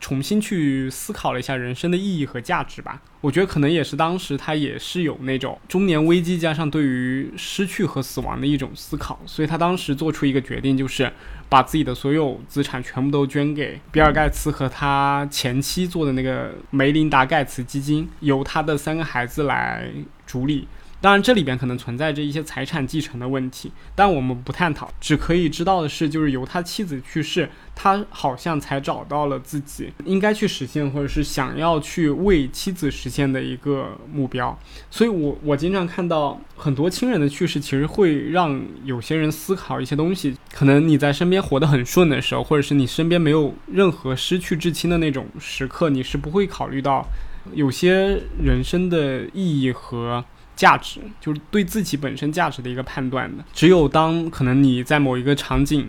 [0.00, 3.00] 重新去思考了一下人生的意义和价值吧。
[3.20, 11.12] 我觉得可能也是当时他也是有那种中年危机，加上对于失去和死亡的一种思考，所以他当时做出一个决定，就是
[11.48, 19.90] 把自己的所有资产全部都捐给比尔盖茨和他前妻做的那个梅琳达盖茨基金，由他的三个孩子来
[20.26, 20.68] 主理。
[21.06, 24.90] 当然，这里边可能存在着一些财产继承的问题，但我们不探讨。
[25.00, 34.58] 只可以知道的是，就是由他妻子去世，他好像才找到了自己应该去实现，或者是想要去为妻子实现的一个目标。
[34.90, 40.36] 所以，我我经常看到很多亲人的去世，其实会让有些人思考一些东西。
[40.52, 47.06] 可能你在身边活得很顺的时候，或者是你身边没有任何失去至亲的那种时刻，你是不会考虑到
[47.52, 50.24] 有些人生的意义和。
[50.56, 53.44] 价值就是对自己本身价值的一个判断的。
[53.52, 55.88] 只有当可能你在某一个场景、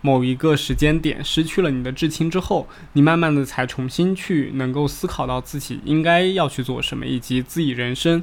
[0.00, 8.22] 某一个时间点失去了你的至亲之后，你慢慢的才重新去能够思考到自己应该要去做什么，以及自己人生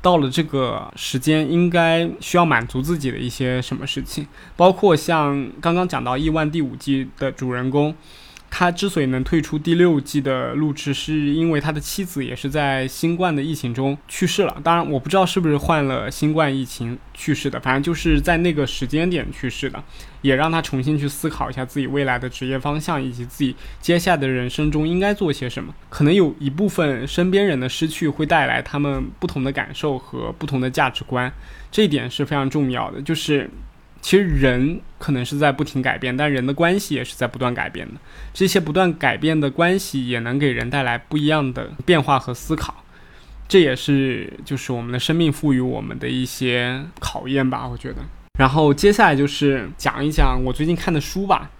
[0.00, 4.26] 到了这个时间应该需要满足自己的一些什么事情。
[4.56, 7.94] 包括像刚刚讲到《亿万》第五季的主人公。
[8.50, 14.56] 他之所以能退出第六季的录制，是因为他的妻子也是在新冠的疫情中去世了。
[14.64, 19.82] 当然，我不知道是不是患了新冠疫情去世的，反正就是在那个时间点去世的，
[20.22, 25.72] 也让他重新去思考一下自己未来的职业方向，以及自己接下来的人生中应该做些什么。
[25.88, 31.32] 可能有一部分身边人的失去会带来他们不同的感受和不同的价值观，
[31.70, 33.00] 这一点是非常重要的。
[33.02, 33.48] 就是。
[34.00, 37.94] 其实人可能是在不停改变，但人的关系也是在不断改变的。
[38.32, 42.84] 这些不断改变的关系也能给人带来不一样的变化和思考，
[43.48, 47.96] 这也是就是我们的生命赋予我们的一些考验吧，我觉得。
[48.38, 51.50] 然后接下来就是讲一讲我最近看的书吧。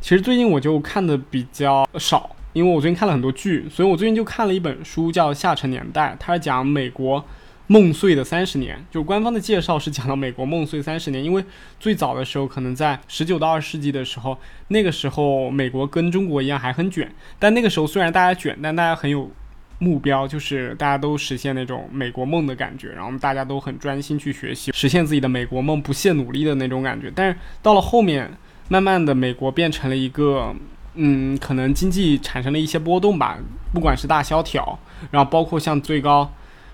[0.00, 7.22] 其实最近我就看的比较少，因为我最近看了很多剧，所以我最近就看了一本书叫《下沉年代》，它是讲美国。
[7.70, 11.44] 梦碎的三十年，就官方的介绍是讲到美国梦碎三十年，因为
[11.78, 14.36] 最早的时候可能在十九到二十世纪的时候，
[14.68, 19.30] 那个时候美国跟中国一样还很卷，但那个时候虽然大家卷，但大家很有
[19.78, 27.08] 目标，就是大家都实现那种美国梦的感觉，然后大家都很专心去学习，实现自己的美国梦，不懈努力的那种感觉。
[27.14, 28.28] 但是到了后面，
[28.68, 30.52] 慢慢的美国变成了一个，
[30.94, 33.38] 嗯，可能经济产生了一些波动吧，
[33.72, 34.76] 不管是大萧条，
[35.12, 36.28] 然后包括像最高。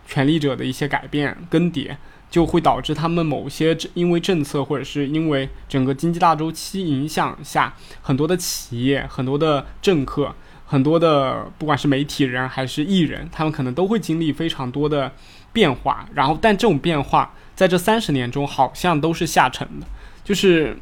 [0.06, 1.96] 权力者的一些改变更迭，
[2.30, 10.34] 就会导致他们某些因为政策或者是因为整个经济大周期影响下，很多的企业、很多的政客
[10.64, 15.12] 很多的不管是媒体人还是艺人，他们可能都会经历非常多的
[15.52, 16.08] 变化。
[16.14, 19.86] 然后，但这种变化在这三十年中好像都是下沉的，
[20.24, 20.76] 就是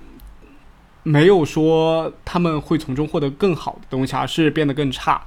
[1.03, 5.23] 没有说他们会从中获得更好的东西，而是变得更差。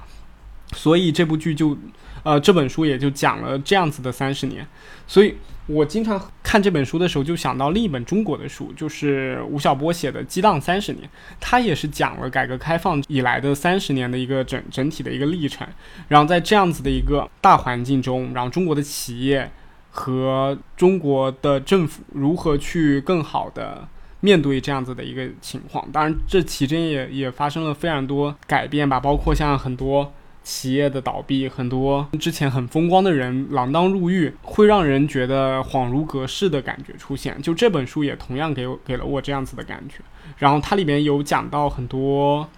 [0.72, 1.78] 所以这部剧就，
[2.22, 4.66] 呃，这本书也就讲了这样子的三十年。
[5.06, 5.34] 所以
[5.66, 11.06] 我经常看这本书的时候，就想到另一本中国的书，就是吴晓波写的《激荡三十年》，
[11.40, 15.66] 他也是讲了改革开放以来的三十年的一个整整体的一个历程。
[16.08, 19.50] 然后在这样子的一个大环境中，然后中国的企业
[19.90, 23.88] 和中国的政府如何去更好的
[24.20, 25.86] 面对这样子的一个情况。
[25.90, 30.12] 当然，这其中也也发生了非常多改变吧，包括像很多。
[30.48, 37.40] 企业的倒闭，很多之前很风光的人锒铛入狱，会让人觉得恍如隔世的感觉出现。
[37.42, 39.96] 就这本书也同样给我给了我这样子的感觉。
[40.38, 42.48] 然后它里面有讲到很多，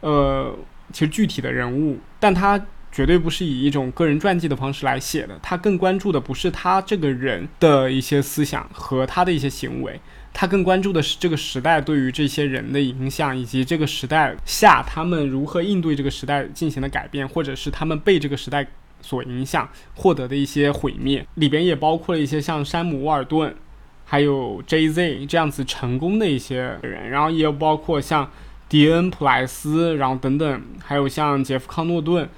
[0.00, 0.52] 呃，
[0.92, 5.38] 其实具体的人物，但它绝对不是以一种个人传记的方式来写的。
[5.40, 10.00] 他更关注的不是他这个人的一些思想和他的一些行为。
[10.38, 18.66] 他更关注的是这个时代对于这些人的影响，以及这个时代下他们如何应对这个时代进行的改变，或者是他们被这个时代
[19.00, 21.26] 所影响获得的一些毁灭。
[21.36, 23.56] 里边也包括了一些像山姆·沃尔顿，
[24.04, 25.24] 还有 J.Z.
[25.24, 28.30] 这样子成功的一些人，然后也有包括像
[28.68, 32.28] 迪恩·普莱斯，然后等等，还有像杰夫·康诺顿。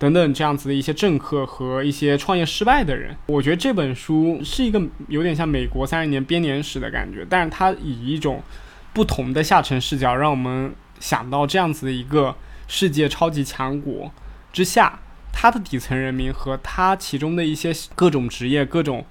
[0.00, 8.42] 等等，这样子的一些政客和一些创业失败的人，我觉得这本书是一个有点像美国三十年编年史的感觉，但是它以一种
[8.94, 12.34] 不同的下沉视角，让我们想到这样子的一个
[12.66, 14.10] 世界超级强国
[14.54, 14.98] 之下，
[15.34, 19.04] 它的底层人民和它其中的一些各种职业、各种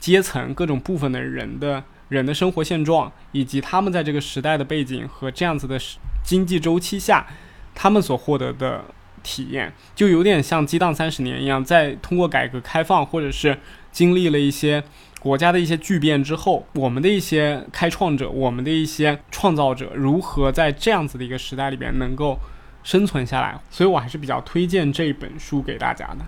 [0.00, 5.78] 阶层、各种部分的人的人的生活现状，以及他们在这个时代的背景和这样子的
[6.24, 7.28] 经济周期下，
[7.76, 8.84] 他们所获得的。
[9.22, 13.56] 体验就有点像激荡三十年一样，在通过改革开放，或者是
[13.90, 14.82] 经历了一些
[15.20, 22.38] 国家的一些巨变之后，我们的一些开创者，我们的一些创造者，如何在这样子的一个时代里边能够
[22.82, 23.58] 生存下来？
[23.70, 26.24] 所以我还是比较推荐这本书给大家的。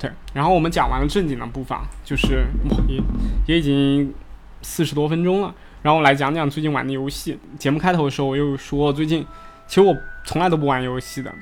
[0.00, 2.46] 对，然后我们讲完了正经的部分，就是
[2.88, 3.02] 也
[3.46, 4.14] 也已经
[4.62, 7.36] 四十多分钟了，然后来讲讲最近玩的游戏。
[7.58, 9.26] 节目开头的时候我又说，最近
[9.66, 9.94] 其实我
[10.24, 11.34] 从来都不玩游戏的。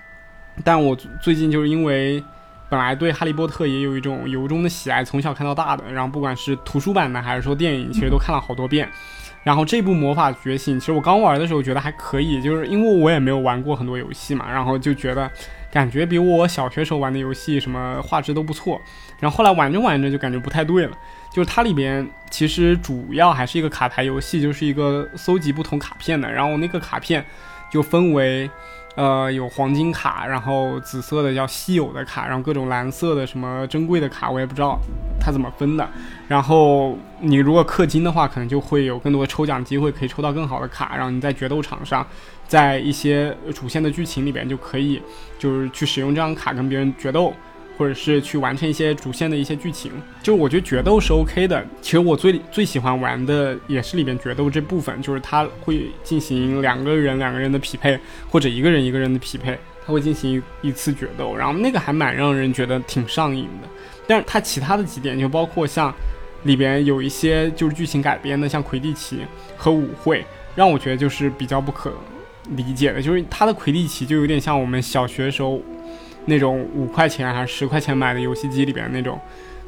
[0.65, 2.23] 但我最近就是因为
[2.69, 8.89] 本来对《哈利波特》也有一种由衷的喜爱，从小看到大的，然后不管是图书版的还是说电影，其实都看了好多遍。
[9.45, 15.31] 然后这部《魔法觉醒》，其实我刚玩的时候觉得还可以，就是因为我也没有玩过很多游戏嘛，然后就觉得
[15.71, 18.81] 感觉比我小学时候玩的游戏什么画质都不错。
[19.21, 20.99] 然后后来玩着玩着就感觉不太对了，
[21.33, 27.25] 就是它里边其实主要还是一个卡牌游戏，就是一个搜集不同卡片的，然后那个卡片
[27.71, 28.51] 就分为。
[28.97, 34.79] 呃，有黄金卡，然后紫色的叫稀有的卡，然后各种蓝色的什么珍贵的卡，我也不知道
[35.21, 35.87] 它怎么分的。
[36.27, 40.97] 然后你如果氪金的话，可能就会有更多的抽奖机会，可以抽到更好的卡。
[40.97, 42.07] 然后你在决斗场上，
[42.49, 45.03] 在一些主线的剧情里边，就可以
[45.39, 47.35] 就是去使用这张卡跟别人决斗。
[47.77, 51.65] 或者是去完成一些主线的一些剧情，就我觉得决斗是 OK 的。
[51.83, 57.99] 其实我最最喜欢玩的也是里边决斗这部分，就是它会进行两个人两个人的匹配，
[58.31, 63.69] 或者一个人一个人的匹配，它会进行一次决斗，然后那个还蛮让人觉得挺上瘾的。
[64.07, 65.95] 但是它其他的几点，就包括像
[66.45, 69.19] 里边有一些就是剧情改编的，像魁地奇
[69.57, 70.25] 和舞会，
[70.55, 71.93] 让我觉得就是比较不可
[72.51, 75.61] 理解的，就是它的魁地奇就有点像我们小学时候。
[76.27, 79.19] 那种五块钱还是十块钱买的游戏机里边那种，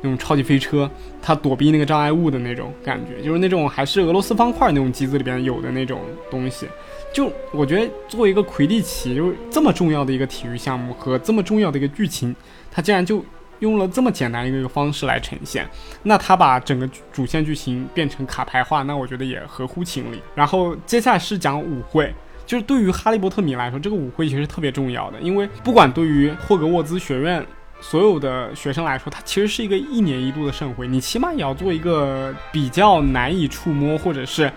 [0.02, 0.90] 那种超级飞车，
[1.22, 6.00] 它躲避那个障碍物的那种感觉，就是那种还是俄罗斯方块那种机子里边有的那种
[6.30, 6.66] 东西。
[7.12, 12.36] 就我觉得作为一个魁地奇，就是这么重要的一个体育项目和这么重要的一个剧情，
[12.70, 13.24] 它竟然就
[13.60, 15.66] 用了这么简单一个一个方式来呈现。
[16.02, 20.20] 那它把整个主线剧情变成卡牌化，那我觉得也合乎情理。
[20.34, 22.12] 然后接下来是讲舞会。
[22.48, 27.46] 就是对于哈利波特迷来说，这个舞会其实特别重要的，因为不管对于霍格沃兹学院
[27.78, 34.50] 所有的学生来说，它其实是一个一年一度的盛会，你起码也要做一个比较难以触摸，或者是，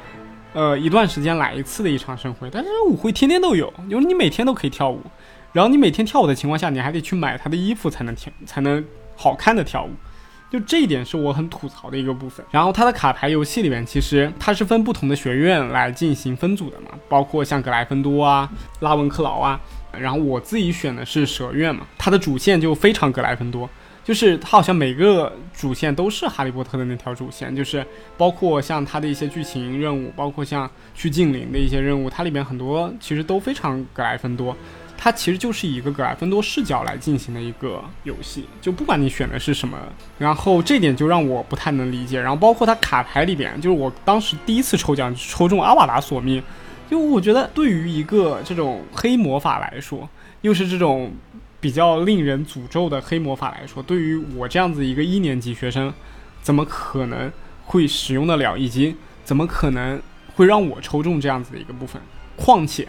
[0.53, 2.49] 呃，一段时间来一次的一场盛会。
[2.49, 5.01] 但是舞会天天都有，因为你每天都可以跳舞，
[5.51, 8.81] 然后你每天跳舞的情况下，你还得去买他的衣服才能跳，才能
[9.17, 9.89] 好看的跳舞。
[10.51, 12.45] 就这一点是我很吐槽的一个部分。
[12.51, 19.59] 然后它的卡牌游戏里面，其实它是分不同的学院来进行分组的嘛，包括像格莱芬多啊、拉文克劳啊。
[19.97, 23.69] 然后我自己选的是蛇院嘛，它的主线就非常格莱芬多，
[24.05, 27.85] 就是它好像每个主线都是哈利波特的那条主线，就是
[28.17, 34.55] 包括像它的一些剧情任务，包括像去禁灵的一些任务，它里面很多其实都非常格莱芬多。
[35.03, 39.75] 它其实就是一个格莱芬多视角来进行的一个游戏，就不管你选的是什么，
[40.19, 42.21] 然后这点就让我不太能理解。
[42.21, 46.43] 然后包括它卡牌里边，就是我当时第一次抽奖抽中阿瓦达索命，
[46.87, 50.07] 就我觉得对于一个这种黑魔法来说，
[50.41, 51.11] 又是这种
[51.59, 55.91] 比较令人诅咒的黑魔法来说，对于我这样子一个一年级学生，
[56.43, 57.33] 怎么可能
[57.65, 59.99] 会使用得了，以及怎么可能
[60.35, 61.99] 会让我抽中这样子的一个部分？
[62.35, 62.87] 况且。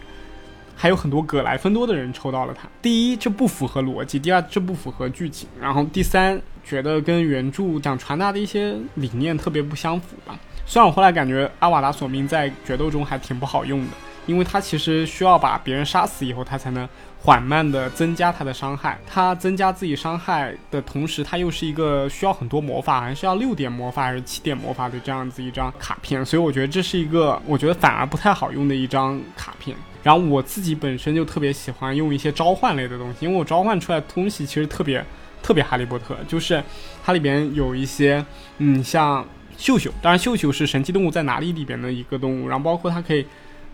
[0.75, 2.67] 还有很多葛莱芬多的人抽到了它。
[2.81, 10.37] 第一，这不符合逻辑；第二，这不符合剧情；然后第三，觉得跟原著想传达的一些理念特别不相符吧。
[10.65, 13.91] 虽然我后来感觉阿瓦达索命在决斗中还挺不好用的，
[14.25, 16.87] 因为他其实需要把别人杀死以后，他才能
[17.23, 18.99] 缓慢的增加他的伤害。
[19.07, 26.23] 他增加自己伤害的同时，他又是一个需要很多魔法，还是要六点魔法还是七点魔法的这样子一张卡片。
[26.25, 29.75] 所以我觉得这是一个，我觉得反而不太好用的一张卡片。
[30.03, 35.03] 然后我自己本身就特别喜欢用一些召唤类的东西，因为我召唤出来的东西其实特别
[35.41, 36.61] 特别哈利波特，就是
[37.05, 38.25] 它里边有一些，
[38.57, 39.25] 嗯，像
[39.57, 43.25] 秀秀，当然秀秀是神奇动物在哪里里边的一个动物，然后包括它可以，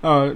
[0.01, 0.31] 呃，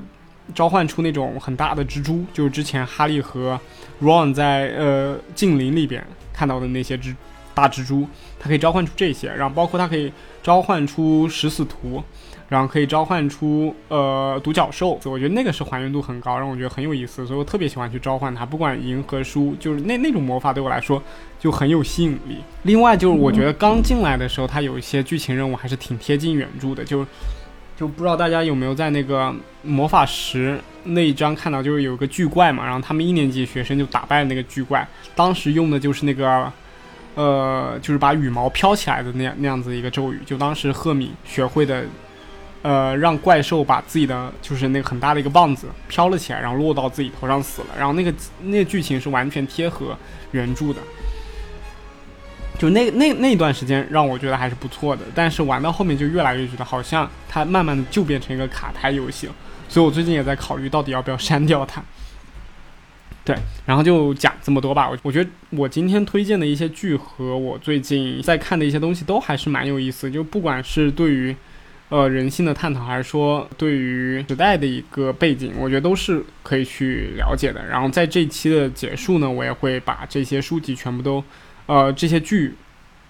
[0.55, 3.59] 召唤出那种很大的蜘蛛，就是之前哈利和
[4.01, 7.15] Ron 在呃禁林里边看到的那些蜘
[7.53, 8.07] 大蜘蛛，
[8.39, 12.03] 它可以召唤出这些，然后包括它可以召唤出食死徒。
[12.49, 18.45] 然后可以召唤出呃独角兽，我觉得那个是还原度很高，让我觉得很有意思，所以我特别喜欢去召唤它。
[18.45, 21.01] 不管赢和输，就是那那种魔法对我来说
[21.39, 22.37] 就很有吸引力。
[22.61, 27.03] 另外就是我觉得刚进来的时候，它有一些剧情任务还是挺贴近原著的，就
[27.78, 36.51] 就不知道大家有没有在那个魔法石那一章看到，就是有个巨怪嘛，然后他们一年级学生就打败了那个巨怪，当时用的就是那个
[37.15, 41.84] 呃就是把羽毛飘起来的那样那样子一个咒语，就当时赫敏学会的。
[42.65, 47.67] 呃，让怪兽把自己的就是那个很大的一个棒子飘了起来，然后落到自己头上死了。
[47.78, 48.13] 然后那个
[48.43, 49.93] 那个剧情是完全贴合
[50.32, 50.80] 原著的，
[52.58, 55.01] 就那那那段时间让我觉得还是不错的。
[55.14, 59.36] 但是玩到后面就越来越觉得好像它慢慢的就变成一个卡牌游戏了。
[59.68, 61.84] 所以我最近也在考虑到底要不要删掉它。
[63.26, 63.36] 对，
[63.66, 64.89] 然后就讲这么多吧。
[64.89, 71.36] 我我觉得我今天推荐的一些剧和我最近在看的一些东西都还是蛮有意思，就不管是对于。
[71.89, 77.64] 呃，人性的探讨，还是说对于时代的一个背景，我觉得都是可以去了解的。
[77.68, 81.24] 然后在这期的结束呢，我也会把这些书籍全部都，
[81.66, 82.55] 呃，这些剧，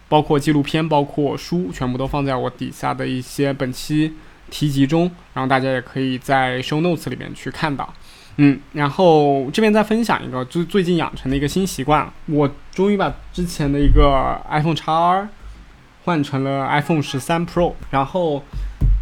[0.08, 4.14] 包括纪录片，包括书，全部都放在我底下的一些本期
[4.50, 5.12] 提及中。
[5.34, 7.94] 然后大家也可以在 show notes 里面去看到。
[8.38, 15.30] 嗯，然后这边再分享一个，最最近养成的一个新习惯，我终于把之前的一个 iPhone X R
[16.04, 18.44] 换成了 iPhone 十三 Pro，然后。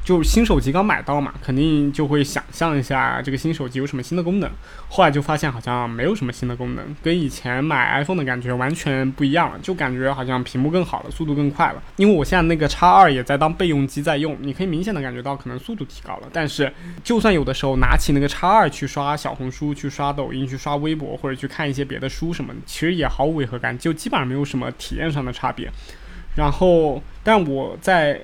[0.03, 4.49] 就新手机刚买到嘛，肯定就会想象一下这个新手机有什么新的功能。
[4.89, 9.59] 后来就发现好像没有什么新的功能，跟以前买 iPhone 的感觉完全不一样了。
[9.59, 11.83] 就感觉好像屏幕更好了，速度更快了。
[11.97, 16.27] 因为我现在那个叉二也在当备用机在用，你可以明显的感觉到可能速度提高了。
[16.33, 16.73] 但是
[17.03, 25.69] 就算有的时候拿起那个叉二去刷小红书、去刷抖音、去刷微博或者去看一些别的书什么，其实也毫无违和感，就基本上没有什么体验上的差别。
[26.35, 28.19] 然后，但我在。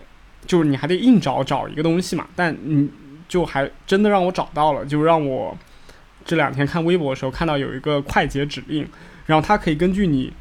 [0.48, 2.90] 就是你还得硬找找一个东西嘛，但你
[3.28, 5.56] 就还真的让我找到了，就让我
[6.26, 8.88] 这两天看微博的时候看到有一个快捷指令，
[9.26, 10.32] 然后它可以根据你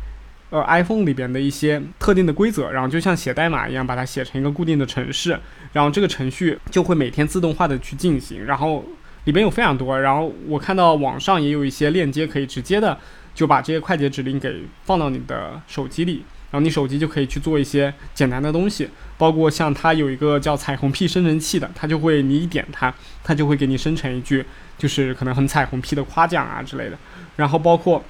[0.50, 5.38] 呃 iPhone 里边的一些特定的规则，然后就像写代码一样把它写成一个固定的程式，
[5.72, 8.84] 然后这个程序就会每天自动化的去进行，然后
[9.24, 12.96] 里边有非常多，然后我看到网上也有一些链接可以直接的
[13.34, 16.22] 就把这些快捷指令给放到你的手机里。
[16.51, 18.88] 然后你手机就可以去做一些简单的东西，
[19.18, 22.94] 包括像它有一个叫彩虹屁生成器的，它就会你一点它，
[23.24, 24.44] 它就会给你生成一句，
[24.78, 26.97] 就是可能很彩虹屁的夸奖啊之类的。
[27.34, 28.03] 然后包括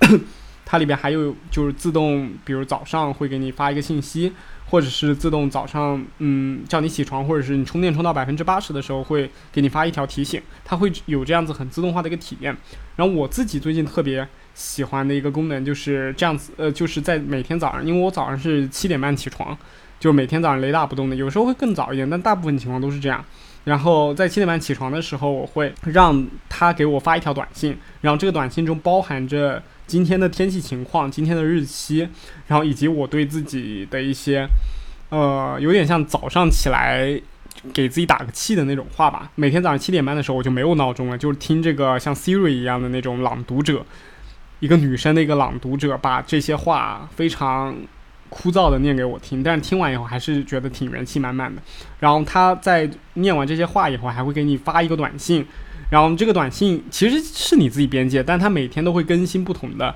[0.64, 4.32] 它里边还有就是自动，比如早上会给你发一个信息，
[4.70, 12.56] 或者是自动早上嗯叫你起床，或者是你充电充到百分之八十的时候会给你发一条提醒，它会有这样子很自动化的一个体验。
[12.96, 14.26] 然后我自己最近特别。
[14.54, 19.56] 喜欢的一个功能就是这样子，呃，就是在每天早上，因为我早上是七点半起床，
[19.98, 23.24] 就每天早上雷打不动的，有时候会更早一点，但大部分情况都是这样。
[23.64, 32.08] 然后在七点半起床的时候，我会让他给我发一条短信，然后这个短信中包含着今天的天气情况、今天的日期，
[32.48, 34.46] 然后以及我对自己的一些，
[35.10, 37.20] 呃，有点像早上起来
[37.72, 39.30] 给自己打个气的那种话吧。
[39.36, 43.86] 每天早上七点半的时候，我就没有闹钟了，就是听这个像 Siri 一样的那种朗读者。
[44.62, 47.76] 一个女生的一个朗读者，把这些话非常
[48.28, 51.60] 枯燥的念给我听，但是听完以后还是觉得挺元气满满的。
[51.98, 55.44] 然后他在念完这些话以后，还会给你发一个短信，
[55.90, 59.92] 然后这个短信其实是你自己编辑，但它每天都会更新不同的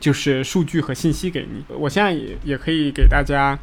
[0.00, 1.62] 就是数据和信息给你。
[1.68, 3.58] 我现在也也可以给大家。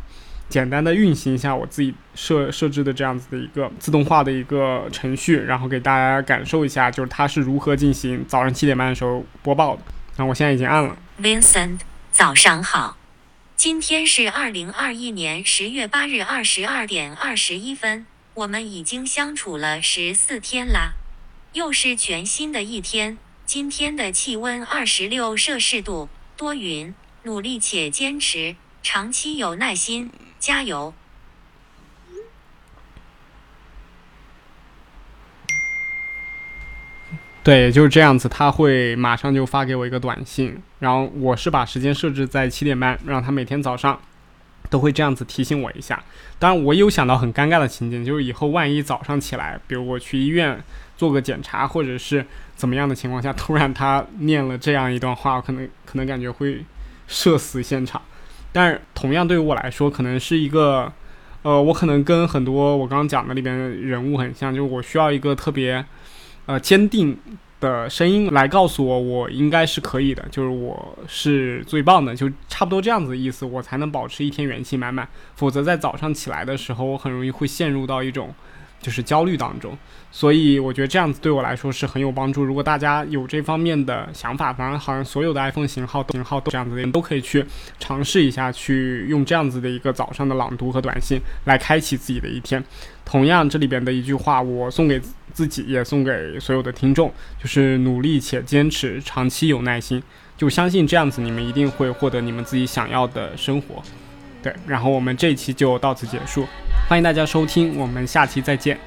[0.50, 9.82] 简单的运行一下我自己设设置的这样子的一个自动化的一个程序，然后给大家感受一下，就是它是如何进行早上七点半的时候播报的。
[10.16, 10.98] 那我现在已经按了。
[11.20, 11.80] Vincent，
[12.12, 12.98] 早上好，
[13.56, 20.94] 今天是二零二一年十月八日二十二点二十一分，我们已经相处了十四天啦，
[21.54, 23.18] 又是全新的一天。
[23.46, 26.94] 今天的气温二十六摄氏度，多云，
[27.24, 30.12] 努力且坚持，长期有耐心。
[30.40, 30.94] 加油！
[37.44, 44.00] 对，就是这样子，他会马上就发给我一个短信，然后我是把时间设置在七点半，让他每天早上
[44.70, 46.02] 都会这样子提醒我一下。
[46.40, 50.58] 当然，我有想到很尴尬的情景，就是以后万一早上起来，比如我去医院
[50.96, 52.26] 做个检查，或者是
[52.56, 56.64] 怎么样的情况下，突然他念了这样一段话，可能可能感觉会
[57.08, 58.02] 社死现场。
[58.54, 60.90] 但是同样对于我来说，可能是一个，
[61.42, 65.84] 呃，我可能跟很多我刚刚讲的里边人物很像，就是我需要一个特别，
[66.46, 67.18] 呃，坚定
[67.60, 75.08] 的声音来告诉我，我应该是可以的，就是我是最棒的，就差不多这样子的意思，我才能保持一天元气满满。
[75.36, 78.34] 否则在早上起来的时候，我很容易会陷入到一种。
[78.84, 79.76] 就是焦虑当中，
[80.12, 82.44] 所以我觉得这样子对我来说是很有帮助。
[82.44, 87.44] 如果大家有这方面的想法，反正好像所有的 iPhone 型号型号都这样子的人都可以去
[87.80, 92.62] 尝试一下，去用这样子的一个早上的朗读和短信来开启自己的一天。
[93.06, 95.02] 同样，这里边的一句话，我送给
[95.34, 97.10] 自己，也送给所有的听众，
[97.42, 100.04] 就是努力且坚持，长期有耐心，
[100.36, 103.82] 就相信这样子，你们一定会获得你们自己想要的生活。
[104.44, 106.46] 对然后我们这一期就到此结束。
[106.90, 108.78] 欢迎大家收听我们下期再见。